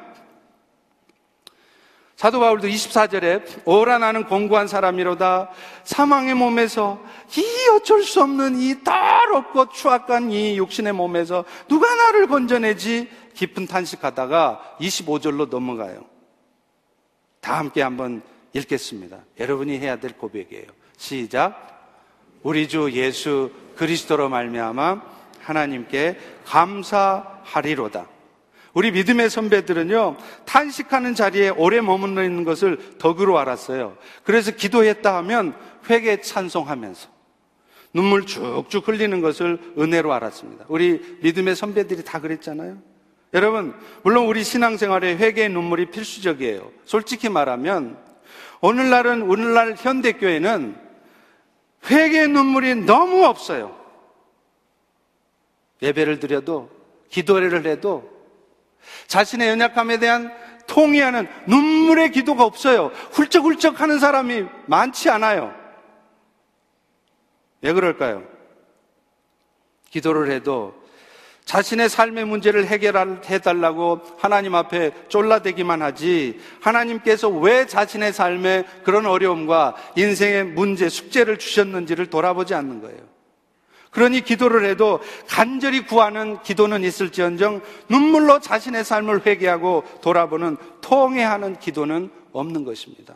사도 2.15 2.39
바울도 2.39 2.65
24절에 2.65 3.63
오라 3.65 3.97
나는 3.97 4.23
공부한 4.23 4.69
사람이로다 4.69 5.49
사망의 5.83 6.33
몸에서 6.35 7.03
이 7.37 7.43
어쩔 7.75 8.03
수 8.03 8.21
없는 8.21 8.57
이 8.57 8.85
더럽고 8.85 9.67
추악한 9.71 10.31
이 10.31 10.57
육신의 10.59 10.93
몸에서 10.93 11.43
누가 11.67 11.93
나를 11.93 12.27
건져내지 12.27 13.09
깊은 13.33 13.67
탄식하다가 13.67 14.77
25절로 14.79 15.49
넘어가요. 15.49 16.05
다 17.41 17.57
함께 17.57 17.81
한번 17.81 18.21
읽겠습니다. 18.53 19.17
여러분이 19.37 19.77
해야 19.77 19.97
될 19.97 20.13
고백이에요. 20.13 20.67
시작. 20.95 21.65
우리 22.43 22.69
주 22.69 22.89
예수 22.93 23.51
그리스도로 23.75 24.29
말미암아 24.29 25.01
하나님께 25.41 26.17
감사하리로다. 26.45 28.07
우리 28.73 28.91
믿음의 28.91 29.29
선배들은요, 29.29 30.17
탄식하는 30.45 31.15
자리에 31.15 31.49
오래 31.49 31.79
머물러 31.79 32.23
있는 32.23 32.43
것을 32.43 32.97
덕으로 32.97 33.39
알았어요. 33.39 33.97
그래서 34.23 34.51
기도했다 34.51 35.15
하면 35.17 35.55
회개 35.89 36.19
찬송하면서 36.19 37.07
눈물 37.93 38.25
쭉쭉 38.25 38.89
흘리는 38.89 39.21
것을 39.21 39.59
은혜로 39.79 40.11
알았습니다. 40.11 40.65
우리 40.67 41.17
믿음의 41.21 41.55
선배들이 41.55 42.03
다 42.03 42.19
그랬잖아요. 42.19 42.77
여러분, 43.33 43.73
물론 44.03 44.25
우리 44.25 44.43
신앙생활에 44.43 45.15
회개의 45.15 45.49
눈물이 45.49 45.91
필수적이에요. 45.91 46.71
솔직히 46.83 47.29
말하면, 47.29 47.97
오늘날은, 48.59 49.21
오늘날 49.21 49.75
현대교회는 49.77 50.84
회개의 51.89 52.29
눈물이 52.29 52.75
너무 52.85 53.25
없어요. 53.25 53.75
예배를 55.81 56.19
드려도, 56.19 56.69
기도를 57.09 57.65
해도, 57.65 58.09
자신의 59.07 59.49
연약함에 59.49 59.99
대한 59.99 60.33
통의하는 60.67 61.27
눈물의 61.47 62.11
기도가 62.11 62.43
없어요. 62.43 62.87
훌쩍훌쩍 63.11 63.81
하는 63.81 63.99
사람이 63.99 64.45
많지 64.65 65.09
않아요. 65.09 65.53
왜 67.61 67.73
그럴까요? 67.73 68.23
기도를 69.89 70.31
해도 70.31 70.73
자신의 71.45 71.89
삶의 71.89 72.25
문제를 72.25 72.65
해결해 72.65 73.39
달라고 73.39 74.01
하나님 74.17 74.55
앞에 74.55 74.91
쫄라대기만 75.09 75.81
하지 75.83 76.39
하나님께서 76.59 77.29
왜 77.29 77.67
자신의 77.67 78.13
삶에 78.13 78.65
그런 78.83 79.05
어려움과 79.05 79.75
인생의 79.95 80.45
문제, 80.45 80.89
숙제를 80.89 81.37
주셨는지를 81.37 82.07
돌아보지 82.07 82.55
않는 82.55 82.81
거예요. 82.81 82.99
그러니 83.91 84.21
기도를 84.21 84.65
해도 84.65 84.99
간절히 85.27 85.85
구하는 85.85 86.41
기도는 86.41 86.83
있을지언정 86.83 87.61
눈물로 87.89 88.41
자신의 88.41 88.83
삶을 88.83 89.25
회개하고 89.25 89.85
돌아보는 90.01 90.57
통해하는 90.81 91.59
기도는 91.59 92.09
없는 92.33 92.65
것입니다. 92.65 93.15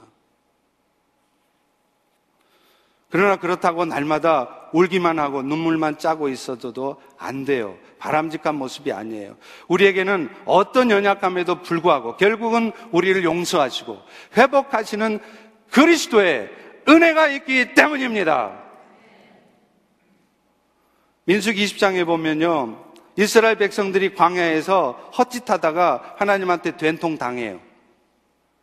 그러나 3.10 3.38
그렇다고 3.38 3.86
날마다 3.86 4.70
울기만 4.72 5.18
하고 5.18 5.42
눈물만 5.42 5.98
짜고 5.98 6.30
있어도 6.30 7.02
안 7.18 7.44
돼요. 7.44 7.76
바람직한 7.98 8.56
모습이 8.56 8.94
아니에요. 8.94 9.36
우리에게는 9.68 10.30
어떤 10.46 10.92
연약함에도 10.92 11.62
불구하고 11.64 12.18
결국은 12.18 12.72
우리를 12.92 13.24
용서하시고 13.24 14.00
회복하시는 14.38 15.20
그리스도의 15.72 16.50
은혜가 16.88 17.28
있기 17.30 17.74
때문입니다. 17.74 18.64
민숙 21.26 21.56
20장에 21.56 22.06
보면요. 22.06 22.86
이스라엘 23.16 23.56
백성들이 23.58 24.16
광야에서 24.16 25.12
헛짓하다가 25.18 26.16
하나님한테 26.18 26.78
된통 26.78 27.18
당해요. 27.18 27.60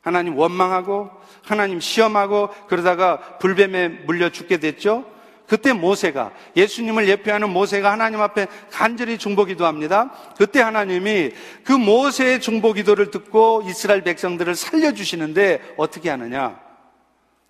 하나님 0.06 0.38
원망하고 0.38 1.10
하나님 1.42 1.80
시험하고 1.80 2.50
그러다가 2.68 3.18
불뱀에 3.40 3.88
물려 4.06 4.28
죽게 4.28 4.58
됐죠. 4.58 5.04
그때 5.48 5.72
모세가 5.72 6.30
예수님을 6.54 7.08
예표하는 7.08 7.50
모세가 7.50 7.90
하나님 7.90 8.20
앞에 8.20 8.46
간절히 8.70 9.18
중보기도 9.18 9.66
합니다. 9.66 10.12
그때 10.38 10.60
하나님이 10.60 11.32
그 11.64 11.72
모세의 11.72 12.40
중보기도를 12.40 13.10
듣고 13.10 13.64
이스라엘 13.66 14.02
백성들을 14.04 14.54
살려 14.54 14.92
주시는데 14.92 15.74
어떻게 15.76 16.08
하느냐? 16.08 16.60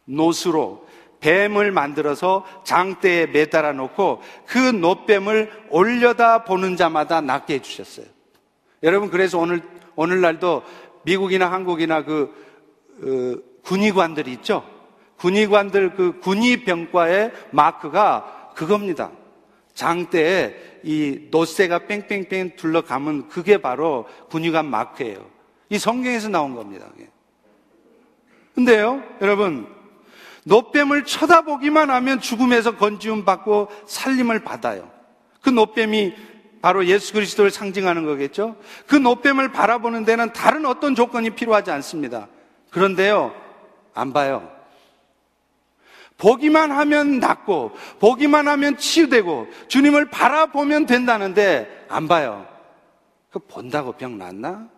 노수로 0.06 0.86
뱀을 1.20 1.72
만들어서 1.72 2.46
장대에 2.64 3.26
매달아 3.26 3.74
놓고 3.74 4.22
그 4.46 4.58
노뱀을 4.58 5.66
올려다 5.68 6.44
보는 6.44 6.76
자마다 6.76 7.20
낫게 7.20 7.56
해 7.56 7.58
주셨어요. 7.60 8.06
여러분 8.82 9.10
그래서 9.10 9.38
오늘 9.38 9.60
오늘날도 9.94 10.62
미국이나 11.06 11.50
한국이나 11.50 12.04
그 12.04 12.45
어, 13.02 13.34
군의관들이 13.62 14.32
있죠. 14.34 14.64
군의관들 15.16 15.94
그 15.94 16.20
군의병과의 16.20 17.32
마크가 17.50 18.52
그겁니다. 18.54 19.10
장대에 19.74 20.80
이 20.82 21.28
노쇠가 21.30 21.86
뺑뺑뺑 21.86 22.56
둘러가면 22.56 23.28
그게 23.28 23.58
바로 23.58 24.06
군의관 24.30 24.66
마크예요. 24.66 25.24
이 25.68 25.78
성경에서 25.78 26.28
나온 26.28 26.54
겁니다. 26.54 26.86
근데요, 28.54 29.02
여러분, 29.20 29.66
노뱀을 30.44 31.04
쳐다보기만 31.04 31.90
하면 31.90 32.20
죽음에서 32.20 32.76
건지움 32.76 33.24
받고 33.24 33.68
살림을 33.86 34.44
받아요. 34.44 34.90
그 35.42 35.50
노뱀이 35.50 36.14
바로 36.62 36.86
예수 36.86 37.12
그리스도를 37.12 37.50
상징하는 37.50 38.06
거겠죠? 38.06 38.56
그 38.86 38.96
노뱀을 38.96 39.52
바라보는 39.52 40.04
데는 40.04 40.32
다른 40.32 40.64
어떤 40.64 40.94
조건이 40.94 41.30
필요하지 41.30 41.70
않습니다. 41.72 42.28
그런데요, 42.70 43.34
안 43.94 44.12
봐요. 44.12 44.50
보기만 46.18 46.72
하면 46.72 47.18
낫고, 47.18 47.72
보기만 47.98 48.48
하면 48.48 48.76
치유되고, 48.76 49.48
주님을 49.68 50.10
바라보면 50.10 50.86
된다는데, 50.86 51.86
안 51.88 52.08
봐요. 52.08 52.46
그 53.30 53.38
본다고 53.38 53.92
병 53.92 54.16
낫나? 54.18 54.68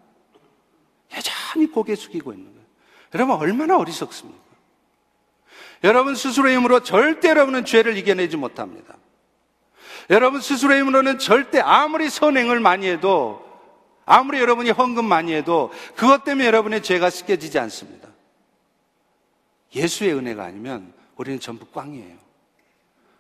여전히 1.15 1.71
고개 1.71 1.95
숙이고 1.95 2.33
있는 2.33 2.47
거예요. 2.53 2.67
여러분, 3.15 3.37
얼마나 3.37 3.77
어리석습니까? 3.79 4.49
여러분 5.85 6.15
스스로의 6.15 6.57
힘으로 6.57 6.81
절대 6.81 7.29
여러분은 7.29 7.65
죄를 7.65 7.97
이겨내지 7.97 8.37
못합니다. 8.37 8.97
여러분 10.11 10.41
스스로의 10.41 10.81
힘으로는 10.81 11.19
절대 11.19 11.61
아무리 11.61 12.11
선행을 12.11 12.61
많이 12.61 12.89
해도, 12.89 13.45
아무리 14.09 14.39
여러분이 14.39 14.71
헌금 14.71 15.05
많이 15.05 15.35
해도, 15.35 15.71
그것 15.95 16.25
때문에 16.25 16.47
여러분의 16.47 16.83
죄가 16.83 17.11
씻겨지지 17.11 17.59
않습니다. 17.59 18.09
예수의 19.75 20.15
은혜가 20.15 20.45
아니면 20.45 20.93
우리는 21.17 21.39
전부 21.39 21.67
꽝이에요. 21.67 22.17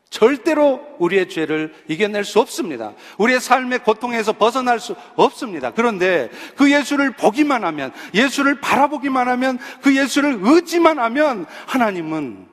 절대로 0.08 0.80
우리의 0.98 1.28
죄를 1.28 1.74
이겨낼 1.86 2.24
수 2.24 2.40
없습니다. 2.40 2.94
우리의 3.18 3.40
삶의 3.40 3.80
고통에서 3.84 4.32
벗어날 4.32 4.80
수 4.80 4.96
없습니다. 5.16 5.72
그런데 5.72 6.30
그 6.56 6.72
예수를 6.72 7.10
보기만 7.10 7.62
하면, 7.64 7.92
예수를 8.14 8.58
바라보기만 8.60 9.28
하면, 9.28 9.58
그 9.82 9.94
예수를 9.94 10.38
의지만 10.40 10.98
하면 10.98 11.44
하나님은 11.66 12.47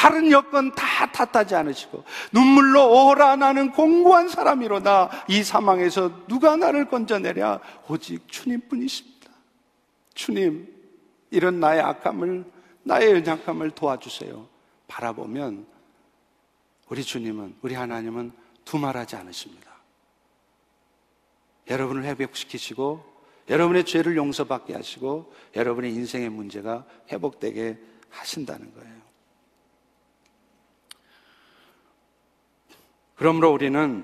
다른 0.00 0.30
여건 0.30 0.74
다 0.74 1.12
탓하지 1.12 1.54
않으시고 1.54 2.04
눈물로 2.32 3.08
오라 3.08 3.36
나는 3.36 3.70
공고한 3.70 4.30
사람이로다 4.30 5.26
이 5.28 5.42
사망에서 5.42 6.26
누가 6.26 6.56
나를 6.56 6.88
건져내랴 6.88 7.60
오직 7.86 8.26
주님뿐이십니다. 8.26 9.30
주님 10.14 10.74
이런 11.30 11.60
나의 11.60 11.82
악함을 11.82 12.50
나의 12.82 13.12
연약함을 13.12 13.72
도와주세요. 13.72 14.48
바라보면 14.88 15.66
우리 16.88 17.04
주님은, 17.04 17.56
우리 17.60 17.74
하나님은 17.74 18.32
두말하지 18.64 19.16
않으십니다. 19.16 19.70
여러분을 21.68 22.04
회복시키시고 22.04 23.04
여러분의 23.50 23.84
죄를 23.84 24.16
용서받게 24.16 24.72
하시고 24.72 25.30
여러분의 25.54 25.92
인생의 25.92 26.30
문제가 26.30 26.86
회복되게 27.12 27.78
하신다는 28.08 28.74
거예요. 28.74 28.99
그러므로 33.20 33.52
우리는 33.52 34.02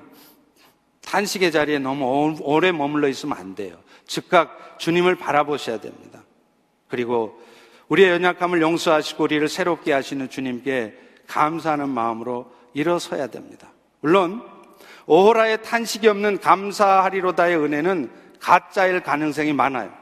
탄식의 1.00 1.50
자리에 1.50 1.78
너무 1.78 2.36
오래 2.42 2.70
머물러 2.70 3.08
있으면 3.08 3.38
안 3.38 3.54
돼요. 3.54 3.78
즉각 4.06 4.78
주님을 4.78 5.14
바라보셔야 5.14 5.80
됩니다. 5.80 6.22
그리고 6.86 7.40
우리의 7.88 8.10
연약함을 8.10 8.60
용서하시고 8.60 9.24
우리를 9.24 9.48
새롭게 9.48 9.94
하시는 9.94 10.28
주님께 10.28 10.98
감사하는 11.28 11.88
마음으로 11.88 12.52
일어서야 12.74 13.28
됩니다. 13.28 13.72
물론 14.00 14.42
오호라의 15.06 15.62
탄식이 15.62 16.06
없는 16.08 16.40
감사하리로다의 16.40 17.56
은혜는 17.56 18.10
가짜일 18.38 19.00
가능성이 19.00 19.54
많아요. 19.54 19.94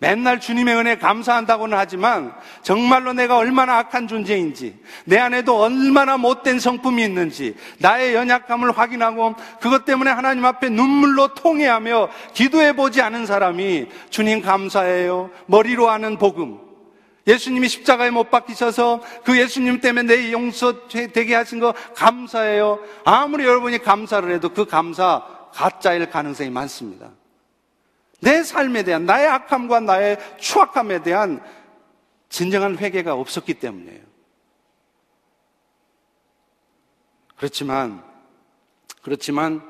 맨날 0.00 0.40
주님의 0.40 0.76
은혜 0.76 0.96
감사한다고는 0.96 1.76
하지만 1.76 2.32
정말로 2.62 3.12
내가 3.12 3.36
얼마나 3.36 3.76
악한 3.76 4.08
존재인지 4.08 4.78
내 5.04 5.18
안에도 5.18 5.58
얼마나 5.60 6.16
못된 6.16 6.58
성품이 6.58 7.04
있는지 7.04 7.54
나의 7.78 8.14
연약함을 8.14 8.76
확인하고 8.76 9.34
그것 9.60 9.84
때문에 9.84 10.10
하나님 10.10 10.46
앞에 10.46 10.70
눈물로 10.70 11.34
통해하며 11.34 12.08
기도해 12.32 12.76
보지 12.76 13.02
않은 13.02 13.26
사람이 13.26 13.88
주님 14.08 14.40
감사해요. 14.40 15.30
머리로 15.44 15.90
하는 15.90 16.16
복음. 16.16 16.58
예수님이 17.26 17.68
십자가에 17.68 18.10
못 18.10 18.30
박히셔서 18.30 19.02
그 19.22 19.38
예수님 19.38 19.82
때문에 19.82 20.16
내 20.16 20.32
용서 20.32 20.88
되게 20.88 21.34
하신 21.34 21.60
거 21.60 21.74
감사해요. 21.94 22.80
아무리 23.04 23.44
여러분이 23.44 23.80
감사를 23.80 24.32
해도 24.32 24.48
그 24.48 24.64
감사 24.64 25.22
가짜일 25.52 26.08
가능성이 26.08 26.48
많습니다. 26.48 27.10
내 28.20 28.42
삶에 28.42 28.82
대한 28.82 29.06
나의 29.06 29.26
악함과 29.26 29.80
나의 29.80 30.18
추악함에 30.38 31.02
대한 31.02 31.42
진정한 32.28 32.78
회개가 32.78 33.14
없었기 33.14 33.54
때문이에요. 33.54 34.00
그렇지만 37.36 38.02
그렇지만 39.02 39.62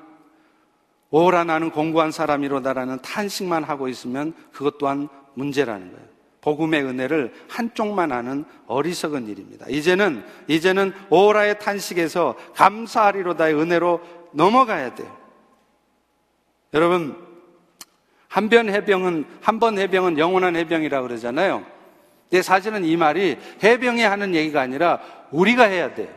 오라 1.10 1.44
나는 1.44 1.70
공부한 1.70 2.10
사람이로다라는 2.10 3.00
탄식만 3.02 3.64
하고 3.64 3.88
있으면 3.88 4.34
그것 4.52 4.78
또한 4.78 5.08
문제라는 5.34 5.92
거예요. 5.92 6.10
복음의 6.40 6.84
은혜를 6.84 7.34
한쪽만 7.48 8.12
아는 8.12 8.44
어리석은 8.66 9.28
일입니다. 9.28 9.66
이제는 9.68 10.24
이제는 10.48 10.92
오라의 11.10 11.58
탄식에서 11.58 12.36
감사하리로다의 12.54 13.54
은혜로 13.54 14.00
넘어가야 14.32 14.94
돼요. 14.94 15.16
여러분 16.72 17.29
한변 18.30 18.68
해병은 18.70 19.24
한 19.42 19.58
번 19.58 19.76
해병은 19.76 20.16
영원한 20.16 20.54
해병이라 20.56 21.02
고 21.02 21.08
그러잖아요. 21.08 21.66
근데 22.30 22.42
사실은 22.42 22.84
이 22.84 22.96
말이 22.96 23.36
해병이 23.62 24.02
하는 24.02 24.36
얘기가 24.36 24.60
아니라 24.60 25.00
우리가 25.32 25.64
해야 25.64 25.92
돼요. 25.94 26.08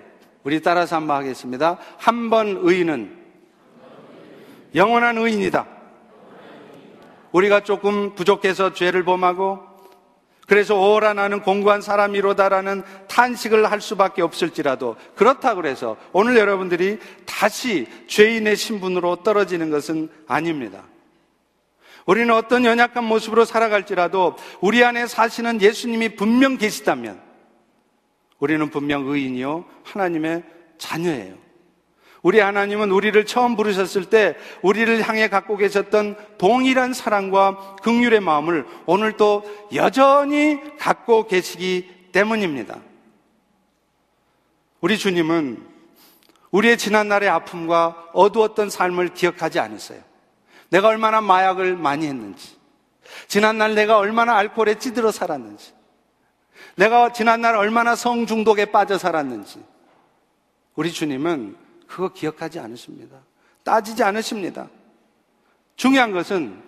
우리 0.44 0.62
따라서 0.62 0.96
한번 0.96 1.18
하겠습니다. 1.18 1.78
한 1.98 2.30
번 2.30 2.60
의인은 2.62 3.18
영원한 4.76 5.18
의인이다. 5.18 5.66
우리가 7.32 7.62
조금 7.62 8.14
부족해서 8.14 8.74
죄를 8.74 9.04
범하고 9.04 9.60
그래서 10.46 10.80
오라 10.80 11.14
나는 11.16 11.42
공부한 11.42 11.82
사람이로다라는 11.82 12.84
탄식을 13.08 13.72
할 13.72 13.82
수밖에 13.82 14.22
없을지라도 14.22 14.98
그렇다 15.16 15.56
그래서 15.56 15.98
오늘 16.12 16.38
여러분들이 16.38 17.00
다시 17.26 17.88
죄인의 18.08 18.56
신분으로 18.56 19.24
떨어지는 19.24 19.72
것은 19.72 20.10
아닙니다. 20.28 20.84
우리는 22.06 22.34
어떤 22.34 22.66
연약한 22.66 23.04
모습으로 23.04 23.46
살아갈지라도 23.46 24.36
우리 24.62 24.84
안에 24.84 25.08
사시는 25.08 25.62
예수님이 25.62 26.16
분명 26.16 26.58
계시다면 26.58 27.22
우리는 28.40 28.70
분명 28.70 29.08
의인이요 29.08 29.66
하나님의 29.84 30.44
자녀예요. 30.78 31.44
우리 32.22 32.40
하나님은 32.40 32.92
우리를 32.92 33.26
처음 33.26 33.56
부르셨을 33.56 34.06
때 34.06 34.36
우리를 34.62 35.02
향해 35.08 35.28
갖고 35.28 35.58
계셨던 35.58 36.16
동일한 36.38 36.94
사랑과 36.94 37.76
극률의 37.84 38.22
마음을 38.22 38.66
오늘도 38.86 39.70
여전히 39.76 40.60
갖고 40.78 41.28
계시기 41.28 41.90
때문입니다. 42.14 42.80
우리 44.80 44.98
주님은 44.98 45.66
우리의 46.52 46.78
지난날의 46.78 47.28
아픔과 47.30 48.12
어두웠던 48.14 48.70
삶을 48.70 49.14
기억하지 49.14 49.60
않으세요. 49.60 50.02
내가 50.74 50.88
얼마나 50.88 51.22
마약을 51.22 51.76
많이 51.78 52.08
했는지, 52.08 52.58
지난날 53.28 53.76
내가 53.76 54.00
얼마나 54.00 54.36
알코올에 54.38 54.80
찌들어 54.80 55.12
살았는지, 55.12 55.72
내가 56.76 57.14
지난날 57.14 57.56
얼마나 57.56 57.96
성중독에 57.96 58.66
빠져 58.66 58.98
살았는지, 58.98 59.64
우리 60.74 60.92
주님은 60.92 61.56
그거 61.86 62.10
기억하지 62.10 62.60
않으십니다. 62.60 63.18
따지지 63.64 64.04
않으십니다. 64.04 64.68
중요한 65.76 66.12
것은 66.12 66.60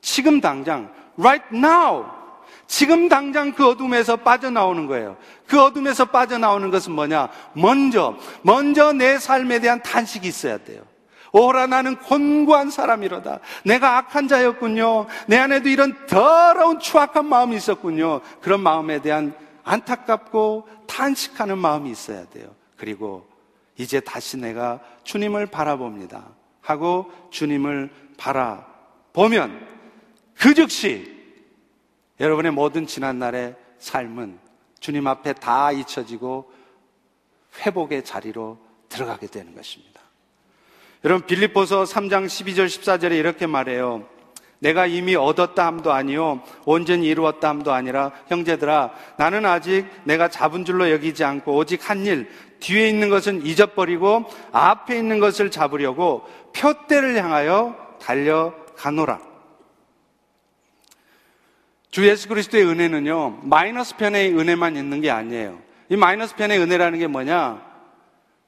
지금 0.00 0.40
당장, 0.40 0.92
right 1.16 1.54
now, 1.54 2.06
지금 2.66 3.08
당장 3.08 3.52
그 3.52 3.68
어둠에서 3.68 4.16
빠져나오는 4.16 4.88
거예요. 4.88 5.16
그 5.46 5.62
어둠에서 5.62 6.06
빠져나오는 6.06 6.68
것은 6.72 6.90
뭐냐? 6.90 7.28
먼저, 7.52 8.18
먼저 8.42 8.92
내 8.92 9.20
삶에 9.20 9.60
대한 9.60 9.80
탄식이 9.84 10.26
있어야 10.26 10.58
돼요. 10.58 10.82
오라 11.32 11.66
나는 11.66 11.96
곤고한 11.96 12.70
사람이로다. 12.70 13.40
내가 13.64 13.96
악한 13.98 14.28
자였군요. 14.28 15.06
내 15.26 15.38
안에도 15.38 15.68
이런 15.68 16.06
더러운 16.06 16.78
추악한 16.78 17.26
마음이 17.26 17.56
있었군요. 17.56 18.20
그런 18.40 18.60
마음에 18.60 19.00
대한 19.00 19.34
안타깝고 19.64 20.68
탄식하는 20.86 21.58
마음이 21.58 21.90
있어야 21.90 22.26
돼요. 22.26 22.54
그리고 22.76 23.26
이제 23.76 24.00
다시 24.00 24.36
내가 24.36 24.80
주님을 25.04 25.46
바라봅니다. 25.46 26.28
하고 26.60 27.10
주님을 27.30 27.90
바라보면 28.18 29.66
그 30.38 30.54
즉시 30.54 31.12
여러분의 32.20 32.52
모든 32.52 32.86
지난날의 32.86 33.56
삶은 33.78 34.38
주님 34.80 35.06
앞에 35.06 35.32
다 35.34 35.72
잊혀지고 35.72 36.52
회복의 37.60 38.04
자리로 38.04 38.58
들어가게 38.88 39.26
되는 39.26 39.54
것입니다. 39.54 39.91
여러분 41.04 41.26
빌립보서 41.26 41.82
3장 41.82 42.26
12절 42.26 42.66
14절에 42.66 43.12
이렇게 43.18 43.46
말해요. 43.46 44.06
내가 44.60 44.86
이미 44.86 45.16
얻었다 45.16 45.66
함도 45.66 45.92
아니요 45.92 46.40
온전히 46.64 47.08
이루었다 47.08 47.48
함도 47.48 47.72
아니라 47.72 48.12
형제들아 48.28 48.92
나는 49.18 49.44
아직 49.44 49.86
내가 50.04 50.28
잡은 50.28 50.64
줄로 50.64 50.88
여기지 50.92 51.24
않고 51.24 51.56
오직 51.56 51.90
한 51.90 52.06
일 52.06 52.28
뒤에 52.60 52.88
있는 52.88 53.10
것은 53.10 53.44
잊어버리고 53.44 54.24
앞에 54.52 54.96
있는 54.96 55.18
것을 55.18 55.50
잡으려고 55.50 56.24
표대를 56.54 57.16
향하여 57.16 57.76
달려가노라. 58.00 59.20
주 61.90 62.08
예수 62.08 62.28
그리스도의 62.28 62.64
은혜는요 62.64 63.40
마이너스 63.42 63.96
편의 63.96 64.38
은혜만 64.38 64.76
있는 64.76 65.00
게 65.00 65.10
아니에요. 65.10 65.58
이 65.88 65.96
마이너스 65.96 66.36
편의 66.36 66.60
은혜라는 66.60 67.00
게 67.00 67.08
뭐냐? 67.08 67.60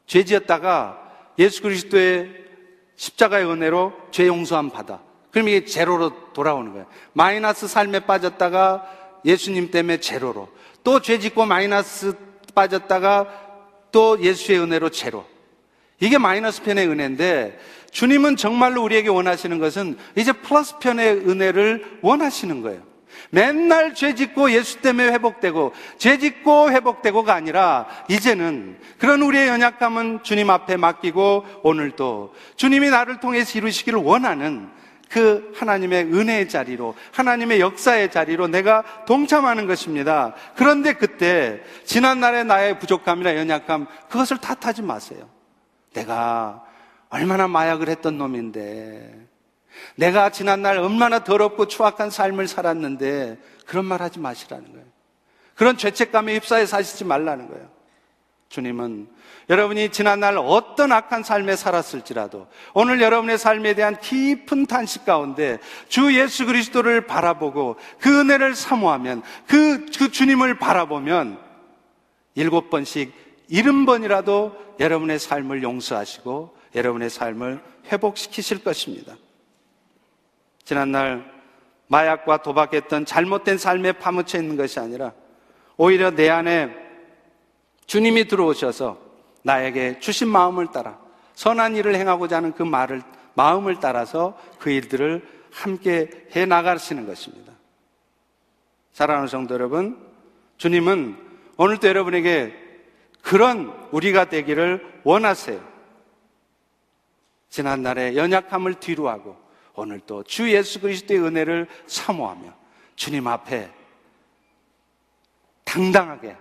죄 0.07 0.24
지었다가 0.24 1.00
예수 1.40 1.61
그리스도의 1.62 2.43
십자가의 2.97 3.47
은혜로 3.47 3.92
죄 4.11 4.26
용서함 4.26 4.70
받아. 4.70 5.01
그럼 5.30 5.49
이게 5.49 5.64
제로로 5.64 6.32
돌아오는 6.32 6.72
거예요. 6.72 6.86
마이너스 7.12 7.66
삶에 7.66 8.01
빠졌다가 8.01 8.86
예수님 9.24 9.70
때문에 9.70 9.99
제로로. 9.99 10.49
또 10.84 11.01
죄 11.01 11.18
짓고 11.18 11.47
마이너스 11.47 12.14
빠졌다가 12.55 13.26
또 13.90 14.20
예수의 14.20 14.61
은혜로 14.61 14.90
제로. 14.90 15.24
이게 16.01 16.18
마이너스 16.18 16.62
편의 16.62 16.88
은혜인데 16.88 17.59
주님은 17.90 18.36
정말로 18.36 18.82
우리에게 18.82 19.09
원하시는 19.09 19.59
것은 19.59 19.97
이제 20.16 20.32
플러스 20.32 20.78
편의 20.78 21.28
은혜를 21.28 21.99
원하시는 22.03 22.62
거예요. 22.62 22.82
맨날 23.31 23.95
죄 23.95 24.14
짓고 24.14 24.51
예수 24.53 24.81
때문에 24.81 25.09
회복되고 25.12 25.72
죄 25.99 26.18
짓고 26.18 26.70
회복되고가 26.70 27.35
아니라 27.35 27.87
이제는 28.09 28.79
그런 28.99 29.22
우리의 29.22 29.49
연약함은 29.49 30.22
주님 30.22 30.51
앞에 30.51 30.77
맡기고 30.77 31.45
오늘도 31.62 32.35
주님이 32.57 32.91
나를 32.91 33.20
통해서 33.20 33.59
이루시기를 33.59 33.99
원하는 34.01 34.70
그 35.09 35.53
하나님의 35.57 36.07
은혜의 36.12 36.49
자리로 36.49 36.95
하나님의 37.12 37.61
역사의 37.61 38.11
자리로 38.11 38.49
내가 38.49 38.83
동참하는 39.07 39.66
것입니다. 39.66 40.35
그런데 40.57 40.95
그때 40.95 41.62
지난날의 41.85 42.45
나의 42.47 42.79
부족함이나 42.81 43.37
연약함 43.37 43.87
그것을 44.09 44.39
탓하지 44.39 44.83
마세요. 44.83 45.29
내가 45.93 46.64
얼마나 47.11 47.47
마약을 47.47 47.89
했던 47.89 48.18
놈인데 48.18 49.29
내가 49.97 50.31
지난날 50.31 50.79
얼마나 50.79 51.25
더럽고 51.25 51.66
추악한 51.66 52.11
삶을 52.11 52.49
살았는데 52.49 53.39
그런 53.66 53.85
말 53.85 54.03
하지 54.03 54.18
마시라는 54.18 54.72
거예요. 54.72 54.87
그런 55.55 55.77
죄책감에 55.77 56.35
휩싸여 56.35 56.66
사시지 56.66 57.05
말라는 57.05 57.49
거예요. 57.49 57.68
주님은 58.49 59.09
여러분이 59.51 59.91
지난날 59.91 60.39
어떤 60.39 60.93
악한 60.93 61.22
삶에 61.22 61.57
살았을지라도 61.57 62.47
오늘 62.72 63.01
여러분의 63.03 63.37
삶에 63.37 63.75
대한 63.75 63.99
깊은 63.99 64.66
탄식 64.66 65.05
가운데 65.05 65.59
주 65.89 66.16
예수 66.18 66.47
그리스도를 66.47 67.07
바라보고 67.07 67.77
그 67.99 68.20
은혜를 68.20 68.55
사모하면 68.55 69.22
그, 69.47 69.87
그 69.87 70.11
주님을 70.11 70.59
바라보면 70.59 71.39
일곱 72.37 72.70
번씩 72.70 73.12
일흔 73.49 73.87
번이라도 73.87 74.57
여러분의 74.81 75.18
삶을 75.18 75.62
용서하시고 75.62 76.57
여러분의 76.75 77.11
삶을 77.11 77.62
회복시키실 77.93 78.64
것입니다. 78.64 79.14
지난날 80.65 81.33
마약과 81.89 82.43
도박했던 82.43 83.05
잘못된 83.05 83.59
삶에 83.59 83.93
파묻혀 83.93 84.39
있는 84.39 84.57
것이 84.57 84.81
아니라 84.81 85.12
오히려 85.77 86.11
내 86.11 86.31
안에 86.31 86.75
주님이 87.87 88.29
들어오셔서 88.29 88.99
나에게 89.43 89.99
주신 90.01 90.29
마음을 90.29 90.69
따라 90.69 90.99
선한 91.35 91.77
일을 91.77 91.95
행하고자 91.95 92.37
하는 92.37 92.53
그 92.53 92.62
말을 92.62 93.03
마음을 93.35 93.79
따라서 93.81 94.39
그 94.59 94.71
일들을 94.71 95.23
함께 95.53 96.11
해 96.35 96.47
나가시는 96.47 97.07
것입니다. 97.07 97.53
사랑하는 98.93 99.29
성도 99.29 99.55
여러분, 99.55 99.99
주님은 100.57 101.17
오늘도 101.57 101.87
여러분에게 101.87 102.55
그런 103.23 103.73
우리가 103.91 104.27
되기를 104.27 105.01
원하세요. 105.05 105.61
지난날의 107.51 108.17
연약함을 108.17 108.75
뒤로하고 108.75 109.43
오늘 109.75 110.01
또주 110.01 110.51
예수 110.53 110.81
그리스도의 110.81 111.20
은혜를 111.20 111.68
사모하며 111.87 112.53
주님 112.97 113.27
앞에 113.27 113.70
당당하게 115.64 116.37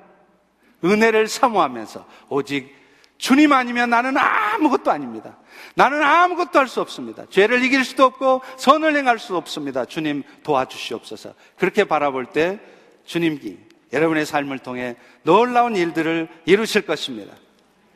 은혜를 0.84 1.28
사모하면서 1.28 2.06
오직 2.30 2.76
주님 3.18 3.54
아니면 3.54 3.90
나는 3.90 4.18
아무것도 4.18 4.92
아닙니다. 4.92 5.38
나는 5.76 6.04
아무것도 6.04 6.60
할 6.60 6.68
수 6.68 6.82
없습니다. 6.82 7.26
죄를 7.30 7.64
이길 7.64 7.86
수도 7.86 8.04
없고 8.04 8.42
선을 8.58 8.96
행할 8.98 9.18
수 9.18 9.38
없습니다. 9.38 9.86
주님 9.86 10.24
도와주시옵소서. 10.44 11.34
그렇게 11.58 11.86
바라볼 11.86 12.26
때 12.26 12.60
주님이 13.06 13.58
여러분의 13.94 14.26
삶을 14.26 14.60
통해 14.60 14.96
놀라운 15.24 15.76
일들을 15.76 16.28
이루실 16.46 16.86
것입니다. 16.86 17.34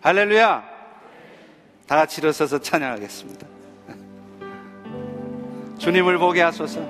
할렐루야! 0.02 0.78
다 1.88 1.96
같이 1.96 2.22
일어서서 2.22 2.60
찬양하겠습니다. 2.60 3.57
주님을 5.78 6.18
보게 6.18 6.42
하소서. 6.42 6.82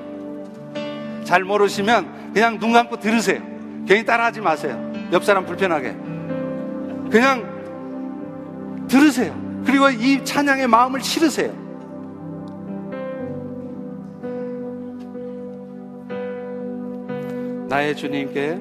잘 1.24 1.44
모르시면 1.44 2.32
그냥 2.34 2.60
눈 2.60 2.74
감고 2.74 3.00
들으세요. 3.00 3.42
괜히 3.88 4.06
따라하지 4.06 4.42
마세요. 4.42 4.92
옆 5.12 5.24
사람 5.24 5.46
불편하게. 5.46 5.96
그냥 7.10 8.86
들으세요. 8.88 9.36
그리고 9.66 9.90
이 9.90 10.24
찬양의 10.24 10.68
마음을 10.68 11.02
실으세요. 11.02 11.68
나의 17.70 17.96
주님께 17.96 18.56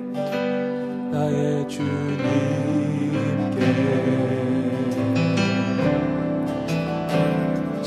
나의 1.12 1.68
주님께 1.68 2.27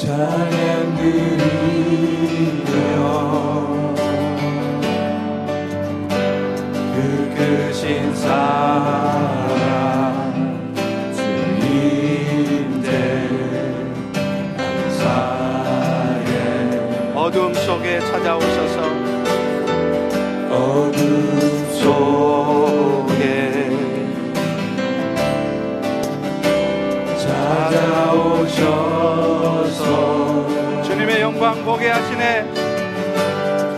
찬양 0.10 0.96
드리며 0.96 1.46
그 6.96 6.98
크신 7.38 8.16
사랑 8.16 8.90
어둠 17.14 17.54
속에 17.54 18.00
찾아오셔서 18.00 18.82
어둠 20.50 20.92
속에 21.70 23.14
찾아오셔서 27.16 28.89
주님의 28.89 28.89
영광 31.42 31.64
보게 31.64 31.88
하시네. 31.88 32.52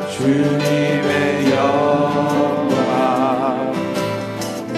주님의 0.10 1.52
영광 1.52 3.72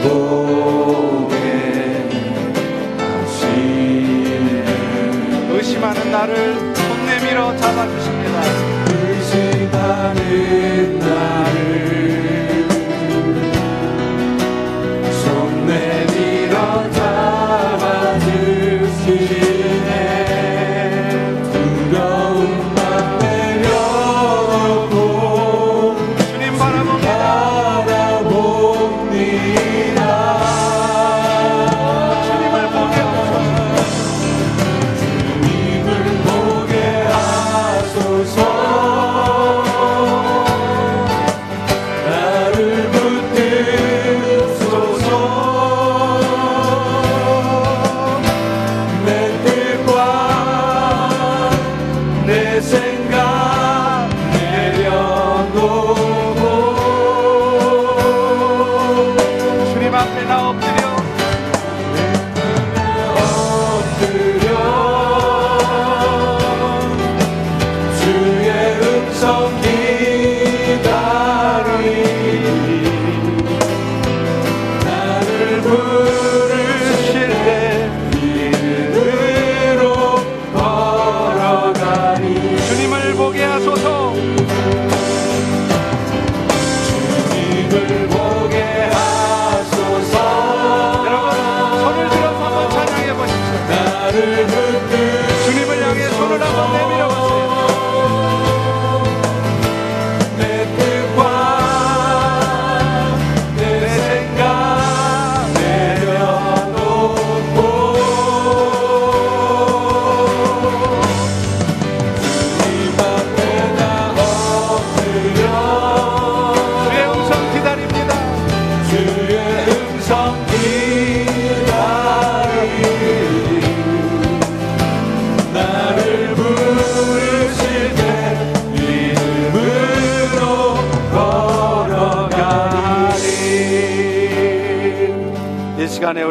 보게 0.03 1.37
하시네. 3.23 4.65
의심하는 5.49 6.11
나를 6.11 6.75
손 6.75 7.05
내밀어 7.05 7.55
잡아주십니다. 7.55 8.41
의심하는 8.99 11.02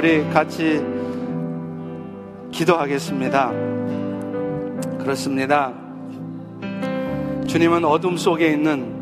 우리 0.03 0.29
같이 0.31 0.85
기도하겠습니다. 2.51 3.53
그렇습니다. 4.99 5.73
주님은 7.47 7.85
어둠 7.85 8.17
속에 8.17 8.51
있는 8.51 9.01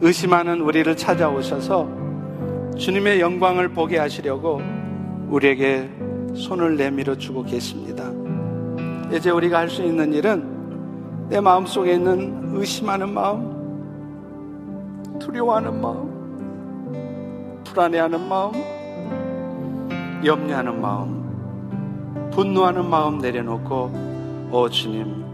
의심하는 0.00 0.60
우리를 0.60 0.96
찾아오셔서 0.96 1.88
주님의 2.78 3.20
영광을 3.20 3.70
보게 3.70 3.98
하시려고 3.98 4.62
우리에게 5.28 5.90
손을 6.36 6.76
내밀어 6.76 7.16
주고 7.16 7.42
계십니다. 7.42 8.04
이제 9.12 9.30
우리가 9.30 9.58
할 9.58 9.68
수 9.68 9.82
있는 9.82 10.12
일은 10.12 11.26
내 11.28 11.40
마음 11.40 11.66
속에 11.66 11.94
있는 11.94 12.52
의심하는 12.54 13.12
마음, 13.12 13.58
두려워하는 15.18 15.80
마음, 15.80 17.60
불안해하는 17.64 18.28
마음, 18.28 18.77
염려하는 20.24 20.80
마음, 20.80 22.30
분노하는 22.32 22.88
마음 22.88 23.18
내려놓고, 23.18 24.48
오 24.50 24.68
주님, 24.68 25.24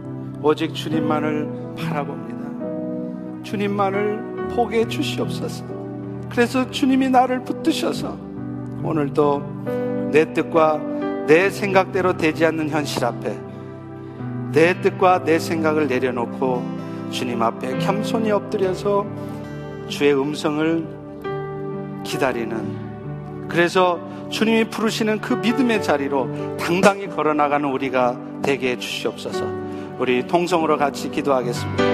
오직 0.42 0.74
주님만을 0.74 1.74
바라봅니다. 1.78 3.42
주님만을 3.42 4.48
포기해 4.54 4.86
주시옵소서. 4.86 5.64
그래서 6.28 6.70
주님이 6.70 7.10
나를 7.10 7.44
붙드셔서 7.44 8.16
오늘도 8.82 10.10
내 10.12 10.32
뜻과 10.32 10.78
내 11.26 11.48
생각대로 11.48 12.16
되지 12.16 12.44
않는 12.46 12.68
현실 12.68 13.04
앞에 13.04 13.38
내 14.52 14.80
뜻과 14.80 15.24
내 15.24 15.38
생각을 15.38 15.88
내려놓고 15.88 16.62
주님 17.10 17.42
앞에 17.42 17.78
겸손히 17.78 18.30
엎드려서 18.30 19.06
주의 19.88 20.12
음성을 20.12 20.86
기다리는 22.04 22.83
그래서 23.54 24.00
주님이 24.30 24.64
부르시는 24.64 25.20
그 25.20 25.34
믿음의 25.34 25.80
자리로 25.80 26.56
당당히 26.58 27.06
걸어나가는 27.06 27.70
우리가 27.70 28.18
되게 28.42 28.72
해 28.72 28.78
주시옵소서. 28.78 29.46
우리 30.00 30.26
통성으로 30.26 30.76
같이 30.76 31.08
기도하겠습니다. 31.08 31.93